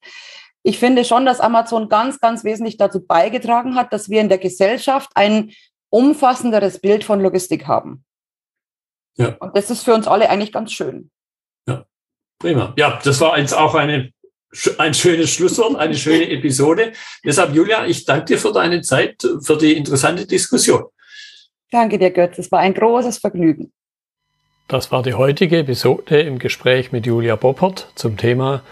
ich 0.64 0.80
finde 0.80 1.06
schon, 1.06 1.26
dass 1.26 1.40
Amazon 1.40 1.90
ganz, 1.90 2.20
ganz 2.20 2.44
wesentlich 2.44 2.78
dazu 2.78 3.06
beigetragen 3.06 3.76
hat, 3.76 3.94
dass 3.94 4.10
wir 4.10 4.20
in 4.20 4.30
der 4.30 4.40
Gesellschaft 4.40 5.12
ein 5.14 5.52
umfassenderes 5.90 6.80
Bild 6.80 7.04
von 7.04 7.22
Logistik 7.22 7.68
haben. 7.68 8.04
Ja. 9.18 9.36
Und 9.40 9.56
das 9.56 9.70
ist 9.70 9.84
für 9.84 9.94
uns 9.94 10.08
alle 10.08 10.30
eigentlich 10.30 10.52
ganz 10.52 10.74
schön. 10.74 11.12
Ja, 11.68 11.86
prima. 12.40 12.74
Ja, 12.78 13.00
das 13.04 13.22
war 13.22 13.38
jetzt 13.38 13.54
auch 13.54 13.76
eine 13.76 14.12
ein 14.78 14.94
schönes 14.94 15.32
Schlusswort, 15.32 15.76
eine 15.76 15.96
schöne 15.96 16.30
Episode. 16.30 16.94
Deshalb, 17.24 17.54
Julia, 17.54 17.86
ich 17.86 18.06
danke 18.06 18.26
dir 18.26 18.38
für 18.38 18.52
deine 18.52 18.82
Zeit, 18.82 19.28
für 19.42 19.58
die 19.58 19.74
interessante 19.74 20.26
Diskussion. 20.26 20.86
Danke 21.72 21.98
dir, 21.98 22.12
Götz. 22.12 22.38
Es 22.38 22.52
war 22.52 22.60
ein 22.60 22.74
großes 22.74 23.18
Vergnügen. 23.18 23.72
Das 24.68 24.92
war 24.92 25.04
die 25.04 25.14
heutige 25.14 25.60
Episode 25.60 26.22
im 26.22 26.40
Gespräch 26.40 26.92
mit 26.92 27.06
Julia 27.06 27.36
Boppert 27.36 27.92
zum 27.96 28.18
Thema 28.18 28.64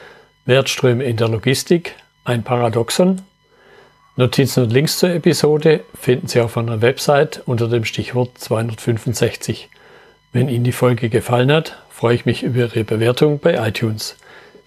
Wertströme 0.45 1.03
in 1.03 1.17
der 1.17 1.29
Logistik, 1.29 1.95
ein 2.25 2.43
Paradoxon. 2.43 3.21
Notizen 4.15 4.63
und 4.63 4.71
Links 4.71 4.99
zur 4.99 5.09
Episode 5.09 5.83
finden 5.93 6.27
Sie 6.27 6.39
auf 6.39 6.55
meiner 6.55 6.81
Website 6.81 7.41
unter 7.45 7.67
dem 7.67 7.85
Stichwort 7.85 8.37
265. 8.37 9.69
Wenn 10.31 10.49
Ihnen 10.49 10.63
die 10.63 10.71
Folge 10.71 11.09
gefallen 11.09 11.51
hat, 11.51 11.77
freue 11.89 12.15
ich 12.15 12.25
mich 12.25 12.43
über 12.43 12.59
Ihre 12.59 12.83
Bewertung 12.83 13.39
bei 13.39 13.55
iTunes. 13.67 14.15